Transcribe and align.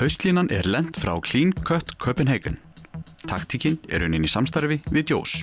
Haustlínan 0.00 0.48
er 0.48 0.64
lent 0.64 0.96
frá 0.96 1.12
Clean 1.20 1.50
Cut 1.52 1.98
Copenhagen. 2.00 2.54
Taktíkinn 3.28 3.74
er 3.92 4.00
unin 4.06 4.24
í 4.24 4.30
samstarfi 4.32 4.78
við 4.88 5.12
Jós. 5.12 5.34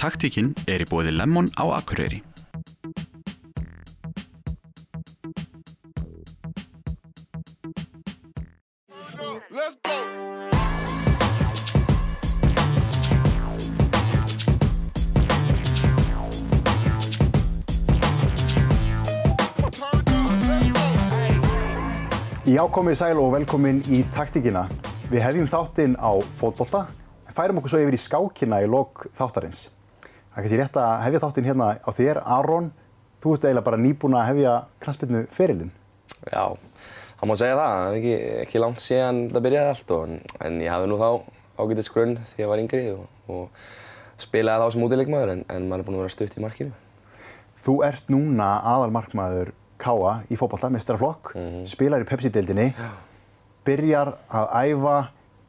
Taktíkinn 0.00 0.54
er 0.64 0.80
í 0.80 0.88
bóði 0.88 1.12
Lemon 1.12 1.52
á 1.60 1.68
Akureyri. 1.76 2.22
Já, 22.60 22.66
komið 22.68 22.96
sæl 22.98 23.16
og 23.16 23.30
velkomin 23.32 23.78
í 23.88 24.02
taktíkina. 24.12 24.66
Við 25.08 25.22
hefjum 25.24 25.46
þáttinn 25.48 25.94
á 25.96 26.12
fótbolta, 26.36 26.82
en 27.24 27.32
færum 27.32 27.56
okkur 27.56 27.72
svo 27.72 27.78
yfir 27.80 27.94
í 27.96 28.00
skákina 28.02 28.58
í 28.60 28.66
lok 28.68 29.06
þáttarins. 29.16 29.62
Það 30.02 30.10
er 30.10 30.44
kannski 30.44 30.58
rétt 30.60 30.74
að 30.76 30.90
hefja 31.06 31.22
þáttinn 31.22 31.46
hérna 31.48 31.68
á 31.80 31.90
þér, 31.96 32.20
Aron. 32.36 32.66
Þú 33.22 33.32
ert 33.32 33.46
eiginlega 33.46 33.64
bara 33.70 33.78
nýbúin 33.80 34.16
að 34.18 34.26
hefja 34.28 34.52
knastbyrnu 34.84 35.22
ferilinn. 35.32 35.70
Já, 36.26 36.52
það 37.22 37.30
má 37.30 37.34
segja 37.40 37.56
það. 37.62 37.72
Það 37.78 37.88
er 37.94 37.96
ekki, 38.02 38.12
ekki 38.42 38.62
langt 38.66 38.84
síðan 38.84 39.22
það 39.30 39.46
byrjaði 39.46 39.72
allt 39.72 39.96
og, 39.96 40.12
en 40.50 40.60
ég 40.60 40.74
hafði 40.74 40.90
nú 40.92 41.00
þá 41.00 41.08
ágætist 41.62 41.94
grunn 41.94 42.14
því 42.34 42.44
ég 42.44 42.52
var 42.52 42.64
yngri 42.66 42.82
og, 42.92 43.08
og 43.32 44.20
spilaði 44.20 44.66
þá 44.66 44.76
sem 44.76 44.84
útileikmaður 44.90 45.32
en, 45.38 45.46
en 45.48 45.72
maður 45.72 45.86
er 45.86 45.88
búinn 45.88 46.02
að 46.02 46.04
vera 46.04 46.18
stutt 46.18 46.36
í 46.36 46.44
markinu. 46.44 46.76
Þú 47.64 47.80
ert 47.88 48.12
núna 48.12 48.52
aðalmarkmaður 48.74 49.54
Káa 49.80 50.14
í 50.28 50.36
fótbolta, 50.36 50.68
mestrarflokk, 50.72 51.32
spilar 51.68 52.04
í 52.04 52.08
Pepsi-deildinni, 52.08 52.68
byrjar 53.66 54.12
að 54.28 54.54
æfa 54.70 54.96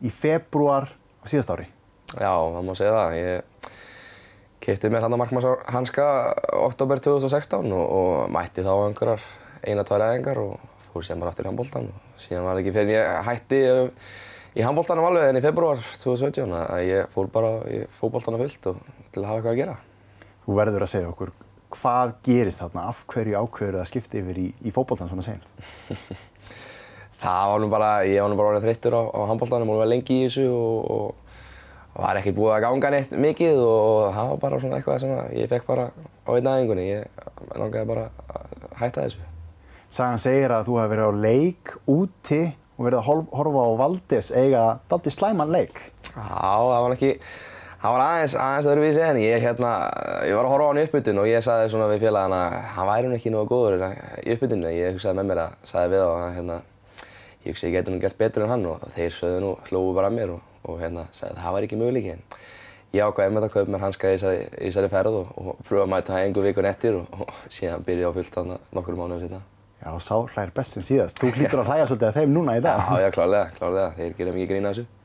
í 0.01 0.11
februar 0.13 0.88
á 1.21 1.25
síðast 1.29 1.51
ári. 1.53 1.67
Já, 2.15 2.31
það 2.31 2.63
má 2.67 2.73
segja 2.75 2.95
það. 2.95 3.17
Ég 3.19 3.69
kipti 4.61 4.91
mér 4.93 5.05
hann 5.05 5.15
að 5.15 5.21
markmannshanska 5.23 6.07
oktober 6.61 7.01
2016 7.01 7.71
og, 7.75 7.85
og 7.85 8.33
mætti 8.33 8.65
þá 8.65 8.73
einhverjar 8.88 9.23
eina, 9.65 9.85
tvær 9.88 10.05
æfingar 10.07 10.41
og 10.41 10.59
fór 10.91 11.05
síðan 11.07 11.23
bara 11.23 11.31
aftur 11.33 11.47
í 11.47 11.51
handbóltan. 11.51 11.88
Síðan 12.21 12.47
var 12.47 12.59
ekki 12.61 12.73
fyrir 12.75 12.93
ég 12.95 13.13
hætti 13.27 13.61
í 14.57 14.66
handbóltanum 14.66 15.07
alveg 15.07 15.29
en 15.31 15.39
í 15.39 15.43
februar 15.45 15.79
2017 16.01 16.51
að 16.59 16.83
ég 16.89 17.13
fór 17.13 17.29
bara 17.31 17.53
í 17.71 17.83
fótboltana 17.99 18.41
fullt 18.41 18.67
og 18.73 18.81
til 19.13 19.23
að 19.23 19.29
hafa 19.29 19.39
eitthvað 19.39 19.53
að 19.53 19.61
gera. 19.61 19.77
Þú 20.45 20.57
verður 20.57 20.85
að 20.85 20.91
segja 20.91 21.11
okkur, 21.11 21.31
hvað 21.75 22.14
gerist 22.25 22.61
þarna? 22.64 22.88
Af 22.91 23.03
hverju 23.11 23.38
ákveður 23.39 23.77
það 23.77 23.83
að 23.86 23.89
skipta 23.91 24.19
yfir 24.22 24.39
í, 24.41 24.47
í 24.67 24.73
fótboltan 24.75 25.09
svona 25.11 25.25
sen? 25.25 25.41
Það 27.22 27.50
var 27.52 27.59
nú 27.61 27.67
bara, 27.69 27.89
ég 28.09 28.22
var 28.23 28.31
nú 28.31 28.38
bara 28.39 28.52
orðið 28.55 28.63
þreyttur 28.66 28.95
á, 28.97 29.02
á 29.13 29.19
handbóltanum 29.30 29.69
og 29.69 29.81
var 29.83 29.89
lengi 29.91 30.16
í 30.16 30.23
þessu 30.25 30.45
og, 30.50 30.88
og, 30.89 31.36
var 32.02 32.17
ekki 32.17 32.31
búið 32.33 32.53
að 32.55 32.63
ganga 32.66 32.89
neitt 32.95 33.11
mikið 33.22 33.59
og 33.61 34.08
það 34.16 34.30
var 34.31 34.39
bara 34.41 34.59
svona 34.63 34.80
eitthvað 34.80 35.03
sem 35.03 35.11
ég 35.38 35.52
fekk 35.52 35.67
bara 35.69 35.83
á 35.94 36.30
einn 36.33 36.50
aðingunni. 36.50 36.86
Ég 36.88 37.28
langaði 37.61 37.89
bara 37.91 38.08
að 38.31 38.66
hætta 38.80 39.06
þessu. 39.06 39.28
Sagan 39.91 40.23
segir 40.23 40.53
að 40.56 40.66
þú 40.72 40.80
hefði 40.80 40.94
verið 40.95 41.11
á 41.11 41.22
leik 41.28 41.75
úti 41.94 42.41
og 42.80 42.85
verið 42.88 42.97
að 43.03 43.08
horf- 43.11 43.33
horfa 43.38 43.66
á 43.69 43.72
Valdés 43.83 44.31
eiga 44.41 44.66
daldi 44.89 45.13
slæman 45.13 45.52
leik. 45.53 45.81
Já, 46.16 46.25
það 46.25 46.85
var 46.88 46.95
ekki, 46.97 47.11
það 47.81 47.95
var 47.95 48.03
aðeins, 48.05 48.35
aðeins 48.37 48.67
öðruvísi 48.69 49.01
en 49.05 49.19
ég 49.21 49.41
hérna, 49.41 49.71
ég 50.27 50.37
var 50.37 50.45
að 50.45 50.53
horfa 50.53 50.65
á 50.65 50.69
hann 50.69 50.79
í 50.81 50.83
uppbytun 50.85 51.21
og 51.21 51.29
ég 51.29 51.45
sagði 51.45 51.71
svona 51.73 51.88
við 51.89 52.03
félagana 52.05 52.41
að 52.45 52.57
hann 52.75 52.89
væri 52.91 53.09
nú 53.09 53.17
ekki 53.17 53.33
nógu 53.33 53.49
góður 53.49 53.85
í 54.21 54.35
uppbytunni. 54.35 54.73
Ég 54.77 54.95
hugsaði 54.95 55.17
með 55.17 55.29
mér 55.31 55.41
að, 55.45 55.55
sagði 55.71 55.93
við 55.95 56.05
á 56.05 56.09
að 56.11 56.25
hérna, 56.38 56.57
ég 57.41 57.49
hugsaði 57.49 57.71
ég 57.71 57.77
geti 57.79 57.95
nú 57.95 58.01
gert 58.03 58.19
betur 58.21 58.45
en 58.45 58.53
hann 58.53 58.67
og 58.69 58.85
þeir 58.93 59.17
sögðu 59.17 59.41
nú, 59.41 59.51
hlófu 59.71 59.95
bara 59.97 60.11
að 60.11 60.17
mér 60.19 60.35
og, 60.35 60.45
og 60.67 60.81
hérna, 60.83 61.07
sagði 61.17 61.33
að 61.33 61.41
það 61.47 61.57
var 61.57 61.67
ekki 61.67 61.81
möguleiki 61.81 62.13
en 62.13 62.23
ég 62.91 63.07
ákvaði 63.07 63.33
með 63.33 63.47
að 63.47 63.53
kaupa 63.56 63.73
mér 63.73 63.85
hanska 63.88 64.11
í 64.13 64.22
þessari, 64.22 64.91
ferð 64.91 65.17
og, 65.23 65.33
og 65.41 65.66
pröfa 65.66 65.88
að 65.88 65.91
mæta 65.95 66.13
það 66.13 66.27
einhver 66.27 66.47
vikun 66.50 66.69
eftir 66.69 67.00
og, 67.00 67.17
og 67.17 67.33
síðan 67.50 67.85
byrja 67.88 68.11
á 68.11 68.16
fullt 68.17 68.35
þarna 68.35 68.61
nokkur 68.75 69.00
mánuðum 69.00 69.23
setna. 69.23 69.41
Já, 69.81 69.91
sá 70.03 70.16
hlær 70.19 70.51
best 70.53 70.75
sem 70.75 70.83
síðast. 70.85 71.17
Þú 71.17 71.31
hlýtur 71.33 71.63
að 71.63 71.72
hlæja 71.72 71.85
svolítið 71.89 72.09
að 72.11 72.17
þeim 72.19 72.33
núna 72.35 72.57
í 72.59 72.61
dag. 72.61 72.83
Já, 72.83 73.06
já, 73.07 73.13
klárlega, 73.16 73.47
klárlega, 73.56 73.94
þeir 73.95 74.17
gera 74.19 74.33
mikið 74.35 74.51
grín 74.51 74.67
að 74.67 74.75
þessu. 74.75 75.00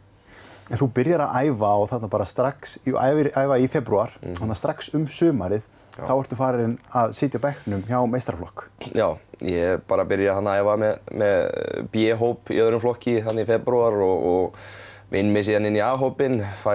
En 0.66 0.80
þú 0.80 0.88
byrjar 0.96 1.22
að 1.22 1.46
æfa 1.46 1.72
og 1.78 1.88
þarna 1.92 2.08
bara 2.10 2.26
strax, 2.26 2.78
æfir, 2.82 3.30
æfa 3.38 3.58
í 3.62 3.66
februar, 3.70 4.16
þannig 4.22 4.54
að 4.56 4.58
strax 4.58 4.88
um 4.98 5.04
sumarið, 5.06 5.68
þá 5.94 6.10
ertu 6.16 6.38
farin 6.38 6.74
að 6.90 7.14
sitja 7.16 7.38
á 7.38 7.44
bekknum 7.44 7.84
hjá 7.86 8.00
meistaraflokk. 8.10 8.66
Já, 8.90 9.14
ég 9.46 9.84
bara 9.86 10.06
byrja 10.08 10.34
hann 10.36 10.50
að 10.50 10.64
æfa 10.64 10.74
með, 10.82 10.98
með 11.22 11.86
B-hóp 11.94 12.50
í 12.50 12.58
öðrum 12.64 12.82
flokki 12.82 13.20
þannig 13.22 13.46
í 13.46 13.50
februar 13.52 13.96
og, 14.08 14.26
og 14.32 14.58
vinn 15.12 15.30
mig 15.32 15.46
síðan 15.46 15.70
inn 15.70 15.78
í 15.78 15.84
A-hópin, 15.86 16.40
fæ, 16.64 16.74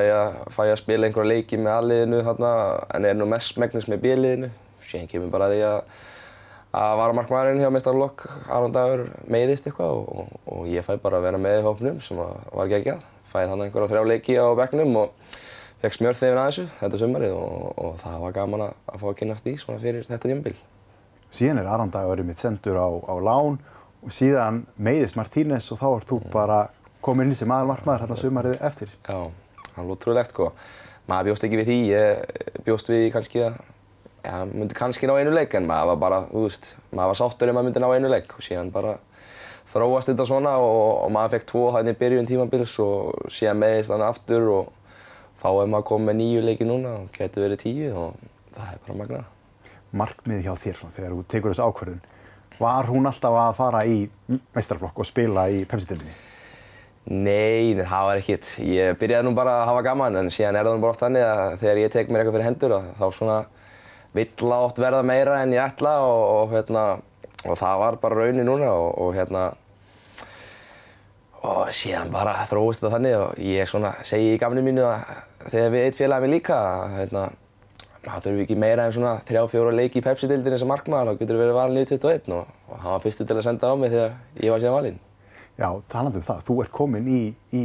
fæ 0.55 0.63
að 0.69 0.77
spila 0.79 1.09
einhverja 1.09 1.35
leiki 1.35 1.59
með 1.59 1.75
A-liðinu 1.75 2.23
þarna 2.29 2.53
en 2.95 3.07
er 3.09 3.19
nú 3.19 3.27
mest 3.29 3.59
megnast 3.59 3.91
með 3.91 4.05
B-liðinu. 4.05 4.51
Síðan 4.81 5.11
kemur 5.11 5.33
bara 5.33 5.49
því 5.51 5.61
að, 5.67 5.95
að 6.79 6.97
varamarkmaðurinn 7.01 7.61
hjá 7.65 7.73
meistarflokk 7.75 8.23
Aron 8.47 8.75
Dagur 8.75 9.09
meiðist 9.27 9.67
eitthvað 9.67 9.99
og, 9.99 10.31
og, 10.45 10.63
ég 10.71 10.87
fæ 10.87 10.95
bara 11.03 11.19
að 11.19 11.27
vera 11.27 11.41
með 11.43 11.59
í 11.59 11.65
hópnum 11.67 11.99
sem 12.03 12.23
að 12.23 12.37
var 12.55 12.71
geggjað. 13.31 13.39
Fæ 13.41 13.47
þannig 13.47 13.69
einhverja 13.69 13.89
þrjá 13.91 14.03
leiki 14.07 14.35
á 14.35 14.47
bekknum 14.59 14.95
og 14.99 15.13
fekk 15.81 15.95
smjörþefin 15.97 16.39
að 16.39 16.49
þessu 16.49 16.65
þetta 16.79 16.99
sumarið 17.01 17.33
og, 17.35 17.79
og 17.79 17.95
það 18.01 18.19
var 18.21 18.35
gaman 18.35 18.61
að, 18.67 18.73
að 18.91 19.01
fá 19.01 19.07
að 19.09 19.17
kynast 19.21 19.47
í 19.47 19.55
svona 19.57 19.81
fyrir 19.81 20.05
þetta 20.07 20.27
tímabil. 20.27 20.55
Síðan 21.31 21.61
er 21.61 21.69
Aron 21.71 21.91
Dagurinn 21.91 22.27
mitt 22.27 22.41
sendur 22.41 22.77
á, 22.77 22.87
á 22.91 23.15
lán 23.23 23.57
og 24.01 24.11
síðan 24.13 24.65
meiðist 24.77 25.15
Martínez 25.15 25.71
og 25.71 25.79
þá 25.79 25.87
ert 25.95 26.09
þú 26.09 26.21
bara 26.33 26.61
komin 27.01 27.31
inn 27.31 27.37
sem 27.37 27.51
aðalmarkmaður 27.51 28.05
hérna 28.05 28.19
sumarið 28.19 28.57
eftir. 28.61 28.91
Já, 29.07 29.31
það 29.71 29.79
var 29.81 29.93
ótrúlegt 29.95 30.35
sko. 30.35 30.51
Maður 31.09 31.31
bjóst 31.31 31.45
ekki 31.47 31.61
við 31.61 31.69
því, 31.71 31.77
ég 31.89 32.65
bjóst 32.67 32.91
við 32.91 33.07
kannski 33.15 33.45
að, 33.47 33.55
já, 34.21 34.35
myndi 34.51 34.77
kannski 34.77 35.09
ná 35.09 35.15
einu 35.17 35.33
leik 35.33 35.55
en 35.57 35.65
maður 35.69 35.93
var 35.93 36.01
bara, 36.03 36.19
þú 36.29 36.43
veist, 36.45 36.75
maður 36.91 37.13
var 37.13 37.19
sáttur 37.23 37.49
ef 37.49 37.57
maður 37.57 37.69
myndi 37.69 37.81
ná 37.81 37.89
einu 37.95 38.11
leik 38.11 38.35
og 38.37 38.45
síðan 38.45 38.73
bara 38.75 38.97
þróast 39.71 40.11
þetta 40.11 40.27
svona 40.27 40.53
og, 40.61 41.05
og 41.05 41.11
maður 41.15 41.35
fekk 41.35 41.49
tvo 41.51 41.65
hægni 41.75 41.93
í 41.95 41.99
byrjun 41.99 42.29
tímabils 42.29 42.77
og 42.83 43.27
síðan 43.31 43.61
meðist 43.61 43.93
hann 43.93 44.05
aftur 44.05 44.47
og 44.51 44.71
þá 45.41 45.47
er 45.51 45.71
maður 45.71 45.87
komið 45.91 46.09
með 46.09 46.17
nýju 46.21 46.41
leiki 46.47 46.67
núna 46.67 46.95
og 47.01 47.13
getur 47.15 47.47
verið 47.47 47.63
tíu 47.63 47.91
og 47.97 48.17
það 48.55 48.73
er 48.73 48.81
bara 48.87 48.97
magnað. 49.03 49.29
Markmið 50.01 50.43
hjá 50.45 50.51
þér 50.55 50.79
svona 50.79 50.95
þegar 50.95 51.15
þú 51.15 51.23
tekur 51.33 51.53
þessu 51.53 51.67
ákvörðun. 51.67 52.03
Var 52.61 52.91
hún 52.91 53.09
alltaf 53.09 53.37
að 53.41 53.55
fara 53.57 53.85
í 53.89 54.03
meistaraflokk 54.53 55.01
og 55.01 55.07
spila 55.09 55.47
í 55.49 55.63
Pepsi-deildinni? 55.67 56.13
Nei, 57.09 57.73
það 57.79 58.05
var 58.05 58.19
ekkert. 58.19 58.51
Ég 58.61 58.99
byrjaði 59.01 59.25
nú 59.25 59.33
bara 59.35 59.55
að 59.63 59.71
hafa 59.71 59.81
gaman 59.87 60.19
en 60.19 60.29
síðan 60.33 60.59
er 60.59 60.67
það 60.67 60.77
nú 60.77 60.83
bara 60.83 60.93
oft 60.93 61.01
þannig 61.01 61.25
að 61.25 61.55
þegar 61.63 61.81
ég 61.81 61.95
tek 61.95 62.11
mér 62.11 62.21
eitthvað 62.21 62.37
fyrir 62.37 62.47
hendur 62.51 62.75
þá 62.99 63.07
svona 63.17 63.37
vill 64.13 64.53
átt 64.53 64.81
verða 64.83 65.01
meira 65.07 65.39
en 65.41 65.55
ég 65.55 65.63
ætla 65.63 65.95
og, 66.05 66.21
og, 66.35 66.53
hérna, 66.53 66.83
og 67.47 67.57
það 67.57 67.81
var 67.81 67.97
bara 68.03 68.19
raunin 68.21 68.47
núna 68.47 68.69
og, 68.75 68.89
og 69.01 69.15
hérna 69.15 69.47
og 71.41 71.69
síðan 71.73 72.11
bara 72.13 72.35
þróist 72.49 72.83
þetta 72.83 72.95
þannig 72.95 73.15
og 73.17 73.39
ég 73.41 73.69
svona 73.69 73.95
segi 74.05 74.35
í 74.35 74.41
gamni 74.41 74.61
mínu 74.65 74.83
að 74.85 75.13
þegar 75.47 75.71
við 75.73 75.85
eitt 75.87 75.97
félagið 75.97 76.27
mér 76.27 76.33
líka 76.35 76.57
hérna, 76.93 77.23
maður 78.05 78.25
þurfi 78.27 78.45
ekki 78.45 78.57
meira 78.61 78.85
en 78.85 78.95
svona 78.95 79.13
þrjá, 79.25 79.41
fjóra 79.49 79.73
leiki 79.73 80.01
í 80.01 80.05
Pepsi-dildinni 80.05 80.59
sem 80.61 80.69
markmaður 80.69 81.11
þá 81.11 81.21
getur 81.23 81.41
verið 81.41 81.57
valin 81.57 81.81
í 81.81 81.87
21 81.89 82.35
og, 82.37 82.51
og 82.69 82.83
hann 82.83 82.95
var 82.95 83.05
fyrstu 83.05 83.25
til 83.25 83.37
að 83.39 83.47
senda 83.47 83.73
á 83.73 83.75
mig 83.77 83.93
þegar 83.93 84.15
ég 84.37 84.53
var 84.53 84.63
síðan 84.63 84.77
valinn. 84.77 84.99
Já, 85.57 85.67
talandi 85.91 86.21
um 86.21 86.25
það, 86.25 86.43
þú 86.47 86.57
ert 86.63 86.75
komin 86.77 87.09
í, 87.09 87.21
í 87.57 87.63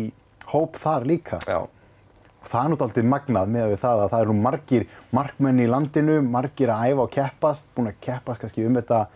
hóp 0.52 0.80
þar 0.80 1.08
líka. 1.08 1.40
Já. 1.44 1.60
Og 1.66 2.50
það 2.50 2.62
er 2.62 2.72
nút 2.72 2.86
aldrei 2.86 3.06
magnað 3.12 3.52
með 3.52 3.70
við 3.72 3.80
það 3.84 4.02
að 4.02 4.10
það 4.14 4.24
eru 4.24 4.38
margir 4.40 4.88
markmenn 5.18 5.62
í 5.62 5.68
landinu, 5.70 6.18
margir 6.24 6.72
að 6.72 6.92
æfa 6.92 7.06
og 7.06 7.14
keppast, 7.16 7.70
búin 7.76 7.90
að 7.92 8.00
keppast 8.08 8.44
kannski 8.44 8.66
um 8.68 8.76
þetta 8.80 9.06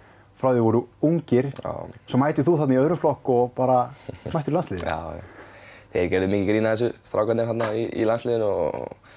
frá 0.40 0.52
því 0.54 0.64
voru 0.64 0.82
ungir. 1.06 1.50
Svo 2.08 2.20
mætið 2.20 2.48
þú 2.48 2.56
þannig 2.62 2.78
í 2.78 2.82
öðrum 2.82 3.00
flokk 3.00 3.32
og 3.34 3.52
bara 3.56 3.78
mættir 4.32 4.56
landsliðið. 4.56 4.88
Já. 4.88 5.40
Þeir 5.90 6.10
gerðu 6.12 6.30
mikið 6.30 6.50
grín 6.52 6.68
að 6.70 6.76
þessu 6.76 7.08
strákanir 7.10 7.48
hérna 7.50 7.72
í, 7.74 7.86
í 7.98 8.06
landsliðinu 8.06 8.46
og 8.46 9.10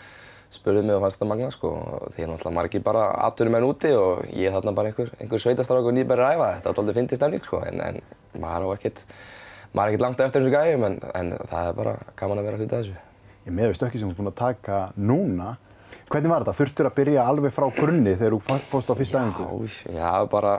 spurðu 0.53 0.83
mig 0.85 0.95
og 0.97 1.03
fannst 1.03 1.19
þetta 1.19 1.29
magna 1.29 1.51
sko. 1.53 1.71
Og 1.73 2.15
Þeir 2.15 2.29
náttúrulega 2.31 2.57
margir 2.57 2.83
bara 2.85 3.05
atvinnum 3.27 3.57
enn 3.59 3.67
úti 3.67 3.93
og 3.97 4.23
ég 4.31 4.49
er 4.49 4.55
þarna 4.57 4.75
bara 4.77 4.91
einhver, 4.91 5.13
einhver 5.21 5.43
sveitastrák 5.43 5.89
og 5.89 5.95
nýbæri 5.97 6.25
að 6.25 6.35
æfa. 6.37 6.49
Þetta 6.57 6.69
var 6.71 6.83
alltaf 6.83 6.99
fyndið 6.99 7.21
stemning 7.21 7.47
sko 7.47 7.61
en, 7.69 7.81
en 7.87 8.41
maður 8.41 8.69
á 8.69 8.75
ekkert, 8.77 9.03
maður 9.73 9.83
er 9.83 9.93
ekkert 9.93 10.05
langt 10.07 10.23
eftir 10.25 10.43
þessu 10.45 10.55
gæjum 10.55 10.87
en, 10.89 10.99
en 11.21 11.35
það 11.51 11.69
er 11.69 11.77
bara 11.81 11.95
gaman 12.21 12.41
að 12.41 12.49
vera 12.49 12.61
hluta 12.61 12.81
þessu. 12.81 12.97
Ég 13.43 13.55
með 13.57 13.71
við 13.71 13.77
stökki 13.79 13.99
sem 14.01 14.09
þú 14.09 14.13
ert 14.13 14.21
búin 14.21 14.31
að 14.31 14.39
taka 14.39 14.81
núna. 14.97 15.53
Hvernig 16.09 16.31
var 16.31 16.43
þetta? 16.43 16.57
Þurftur 16.57 16.89
að 16.89 16.97
byrja 16.99 17.27
alveg 17.27 17.53
frá 17.53 17.65
grunni 17.75 18.13
þegar 18.17 18.35
þú 18.37 18.59
fórst 18.71 18.91
á 18.91 18.95
fyrsta 18.97 19.23
æfingu? 19.23 19.67
Já, 19.67 19.97
já, 19.97 20.11
bara, 20.31 20.53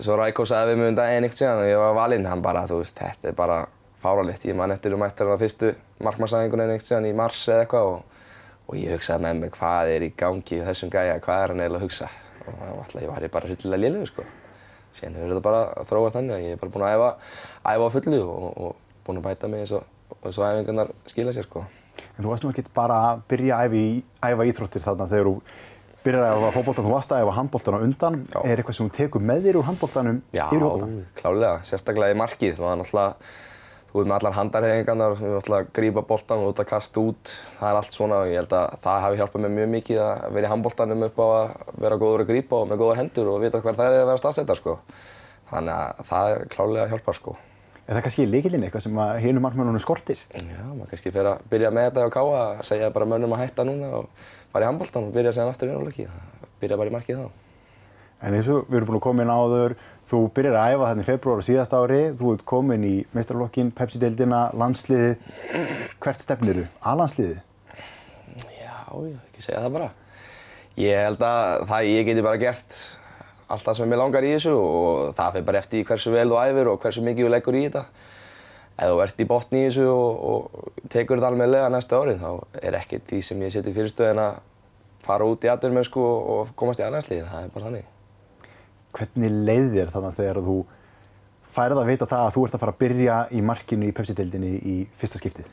svo 0.00 0.16
Rækó 0.16 0.46
sagði 0.48 0.72
við 0.72 0.80
mig 0.80 0.90
um 0.92 0.98
daginn 0.98 1.26
einhvern 1.26 1.38
tíðan 1.38 1.62
og 1.62 1.68
ég 1.68 1.80
var 1.82 1.94
valinn, 1.96 2.26
hann 2.30 2.42
bara, 2.44 2.64
þú 2.70 2.80
veist, 2.80 2.98
þetta 2.98 3.30
er 3.30 3.36
bara 3.38 3.58
fáralegt. 4.02 4.46
Ég 4.48 4.56
man 4.58 4.72
eftir 4.74 4.94
um 4.96 5.04
eftir 5.06 5.28
hann 5.28 5.36
á 5.36 5.42
fyrstu 5.42 5.72
markmannsæðingunni 6.02 6.66
einhvern 6.66 6.86
tíðan 6.88 7.08
í 7.10 7.14
mars 7.18 7.42
eða 7.48 7.64
eitthvað 7.66 7.90
og, 7.90 8.20
og 8.68 8.78
ég 8.78 8.94
hugsaði 8.96 9.26
með 9.26 9.42
mig 9.42 9.56
hvað 9.56 9.94
er 9.96 10.06
í 10.06 10.12
gangi 10.22 10.58
í 10.58 10.62
þessum 10.68 10.92
gæja, 10.92 11.18
hvað 11.24 11.42
er 11.42 11.54
hann 11.54 11.64
eiginlega 11.64 11.82
að 11.82 11.86
hugsa? 11.86 12.08
Og 12.42 12.48
það 12.52 12.62
var 12.62 12.80
alltaf, 12.84 13.02
ég 13.02 13.12
var 13.12 13.28
bara 13.36 13.50
hryllilega 13.50 13.82
liðlegur, 13.84 14.12
sko. 14.12 14.28
síðan 14.96 15.18
hefur 15.18 15.30
þetta 15.32 15.44
bara 15.48 15.60
þróast 15.88 16.16
þannig 16.18 16.34
að 16.36 16.46
ég 16.46 16.56
er 16.56 16.62
bara 16.62 16.72
búinn 16.72 16.86
að 16.88 16.96
æfa, 16.96 17.12
æfa 17.72 17.86
á 17.86 17.94
fullu 17.94 18.22
og, 18.22 18.48
og 18.52 18.98
búinn 19.06 19.22
að 19.22 19.28
bæta 19.28 19.48
mig 19.48 19.62
eins 19.64 19.72
og, 19.76 19.86
og 20.18 20.26
æfingarnar 20.28 20.92
skila 21.08 21.32
sér 21.32 21.48
sko. 21.48 21.64
En 22.16 22.24
þú 22.24 22.32
varst 22.32 22.44
nú 22.44 22.50
ekkert 22.52 22.72
bara 22.76 22.98
að 23.08 23.22
byrja 23.30 23.56
að 23.56 23.68
æfa, 23.70 23.80
í, 23.80 24.02
æfa 24.28 24.48
íþróttir 24.50 24.84
þarna 24.84 25.08
þegar 25.08 25.30
þú 25.30 25.34
byrjar 26.04 26.26
að 26.26 26.40
æfa 26.42 26.50
fótboltan, 26.56 26.86
þú 26.88 26.92
varst 26.96 27.14
að 27.14 27.22
æfa 27.24 27.36
handboltan 27.38 27.76
á 27.78 27.80
undan. 27.86 28.18
Já. 28.32 28.40
Er 28.44 28.60
eitthvað 28.62 28.76
sem 28.78 28.88
þú 28.90 28.96
tekur 28.98 29.24
með 29.30 29.46
þér 29.46 29.58
úr 29.60 29.68
handboltanum 29.70 30.20
Já, 30.34 30.44
yfir 30.48 30.58
í 30.58 30.66
fótboltan? 30.66 30.98
klálega, 31.20 31.54
sérstaklega 31.68 32.14
í 32.14 32.20
markið. 32.22 32.60
Þú 33.92 34.00
veit 34.00 34.08
með 34.08 34.14
allar 34.16 34.32
handarhefingarnar, 34.38 35.14
þú 35.18 35.30
náttúrulega 35.34 35.66
að 35.66 35.72
grípa 35.76 36.02
boltan 36.08 36.40
og 36.40 36.54
út 36.54 36.60
að 36.62 36.68
kasta 36.70 37.02
út. 37.02 37.32
Það 37.58 37.68
er 37.68 37.76
allt 37.76 37.92
svona 37.98 38.20
og 38.22 38.30
ég 38.30 38.38
held 38.40 38.54
að 38.56 38.76
það 38.86 39.02
hafi 39.04 39.18
hjálpað 39.20 39.42
mér 39.44 39.52
mjög 39.58 39.68
mikið 39.74 39.98
að 40.00 40.22
vera 40.32 40.48
í 40.48 40.52
handboltanum 40.54 41.04
upp 41.10 41.20
á 41.20 41.26
að 41.28 41.50
vera 41.84 41.98
góður 42.00 42.24
að 42.24 42.30
grípa 42.32 42.56
og 42.56 42.70
með 42.70 42.80
góðar 42.80 43.00
hendur 43.02 43.28
og 43.34 43.42
vita 43.44 43.60
hver 43.60 43.76
það 43.76 43.90
er 43.90 43.98
að 43.98 44.08
vera 44.08 44.22
staðsettar 44.22 44.60
sko. 44.62 44.78
Þannig 45.52 45.74
að 45.76 46.00
það 46.08 46.32
er 46.32 46.48
klálega 46.56 46.86
að 46.86 46.94
hjálpa 46.94 47.16
sko. 47.20 47.36
Er 47.82 47.98
það 47.98 48.04
kannski 48.06 48.28
líkilinn 48.30 48.64
eitthvað 48.64 48.84
sem 48.86 48.98
hinum 49.26 49.44
markmennunum 49.44 49.82
skortir? 49.84 50.20
Já, 50.40 50.62
maður 50.72 50.88
kannski 50.94 51.12
fyrir 51.12 51.32
að 51.34 51.44
byrja 51.52 51.72
með 51.76 51.88
þetta 51.90 52.08
á 52.08 52.14
káa, 52.16 52.42
segja 52.64 52.92
bara 52.94 53.08
mönnum 53.12 53.34
að 53.36 53.42
hætta 53.44 53.66
núna 53.68 53.92
og 53.98 54.08
fara 54.52 54.66
í 54.66 54.68
handboltan 54.68 55.08
og 55.08 55.14
byrja 55.14 55.32
síðan 55.36 55.52
aftur 55.52 55.70
í 55.70 55.72
náttúrulega. 55.72 56.18
Byrja 56.62 56.78
bara 56.80 56.92
í 56.92 56.94
markið 56.94 57.22
þá. 57.22 57.30
En 58.22 58.36
eins 58.38 58.48
og 58.54 58.68
við 58.68 58.78
erum 58.78 58.90
búin 58.92 58.98
að 59.00 59.04
koma 59.08 59.24
inn 59.24 59.32
áður, 59.34 59.72
þú 60.06 60.18
byrjar 60.36 60.58
að 60.60 60.74
æfa 60.74 60.88
þarna 60.90 61.02
í 61.02 61.06
februar 61.08 61.40
á 61.42 61.48
síðast 61.48 61.72
ári, 61.74 62.02
þú 62.20 62.34
ert 62.36 62.44
komin 62.46 62.84
í 62.86 62.92
meistarlokkin, 63.16 63.72
Pepsi-deildina, 63.74 64.42
landsliði. 64.54 65.16
Hvert 66.04 66.22
stefnir 66.22 66.60
þú? 66.60 66.66
A-landsliði? 66.92 67.40
Já, 68.60 68.76
ég 69.08 69.16
ekki 69.16 69.42
segja 69.42 69.64
það 69.64 69.74
bara. 69.80 69.90
Ég 70.78 71.02
held 71.08 71.26
að 71.26 71.66
það 71.72 71.88
ég 71.90 72.06
geti 72.08 72.24
bara 72.24 72.40
gert 72.40 72.78
allt 73.52 73.66
það 73.66 73.76
sem 73.80 73.90
mér 73.90 74.00
langar 74.00 74.24
í 74.24 74.30
þessu 74.36 74.54
og 74.56 75.10
það 75.18 75.34
fyrir 75.34 75.48
bara 75.50 75.60
eftir 75.60 75.84
hversu 75.88 76.14
vel 76.14 76.28
þú 76.30 76.38
æfir 76.40 76.70
og 76.70 76.78
hversu 76.80 77.02
mikið 77.04 77.26
þú 77.26 77.32
leggur 77.34 77.58
í 77.58 77.64
þetta. 77.66 77.82
Ef 78.82 78.90
þú 78.90 79.00
ert 79.04 79.20
í 79.22 79.26
botni 79.30 79.60
í 79.62 79.66
þessu 79.68 79.86
og, 79.92 80.22
og 80.32 80.86
tekur 80.90 81.20
þetta 81.20 81.30
alveg 81.30 81.50
lega 81.52 81.70
næsta 81.70 82.00
árið 82.02 82.22
þá 82.24 82.62
er 82.66 82.76
ekkert 82.80 83.04
því 83.10 83.20
sem 83.28 83.44
ég 83.46 83.54
seti 83.54 83.74
fyrirstöðin 83.76 84.22
að 84.24 84.40
fara 85.06 85.26
út 85.28 85.46
í 85.46 85.50
aðdurmennsku 85.52 86.02
og, 86.02 86.30
og 86.34 86.52
komast 86.58 86.82
í 86.82 86.86
aðlæðslið. 86.86 87.24
Það 87.30 87.46
er 87.46 87.52
bara 87.54 87.68
þannig. 87.68 87.90
Hvernig 88.98 89.36
leið 89.48 89.68
þér 89.76 89.92
þannig 89.94 90.18
þegar 90.18 90.42
þú 90.48 90.56
færið 91.52 91.82
að 91.82 91.90
vita 91.92 92.08
það 92.10 92.26
að 92.26 92.34
þú 92.34 92.44
ert 92.46 92.56
að 92.56 92.64
fara 92.64 92.74
að 92.74 92.80
byrja 92.82 93.18
í 93.30 93.42
markinu 93.44 93.88
í 93.88 93.94
Pepsi-deildinni 93.96 94.52
í 94.58 94.76
fyrsta 94.98 95.20
skiptið? 95.20 95.50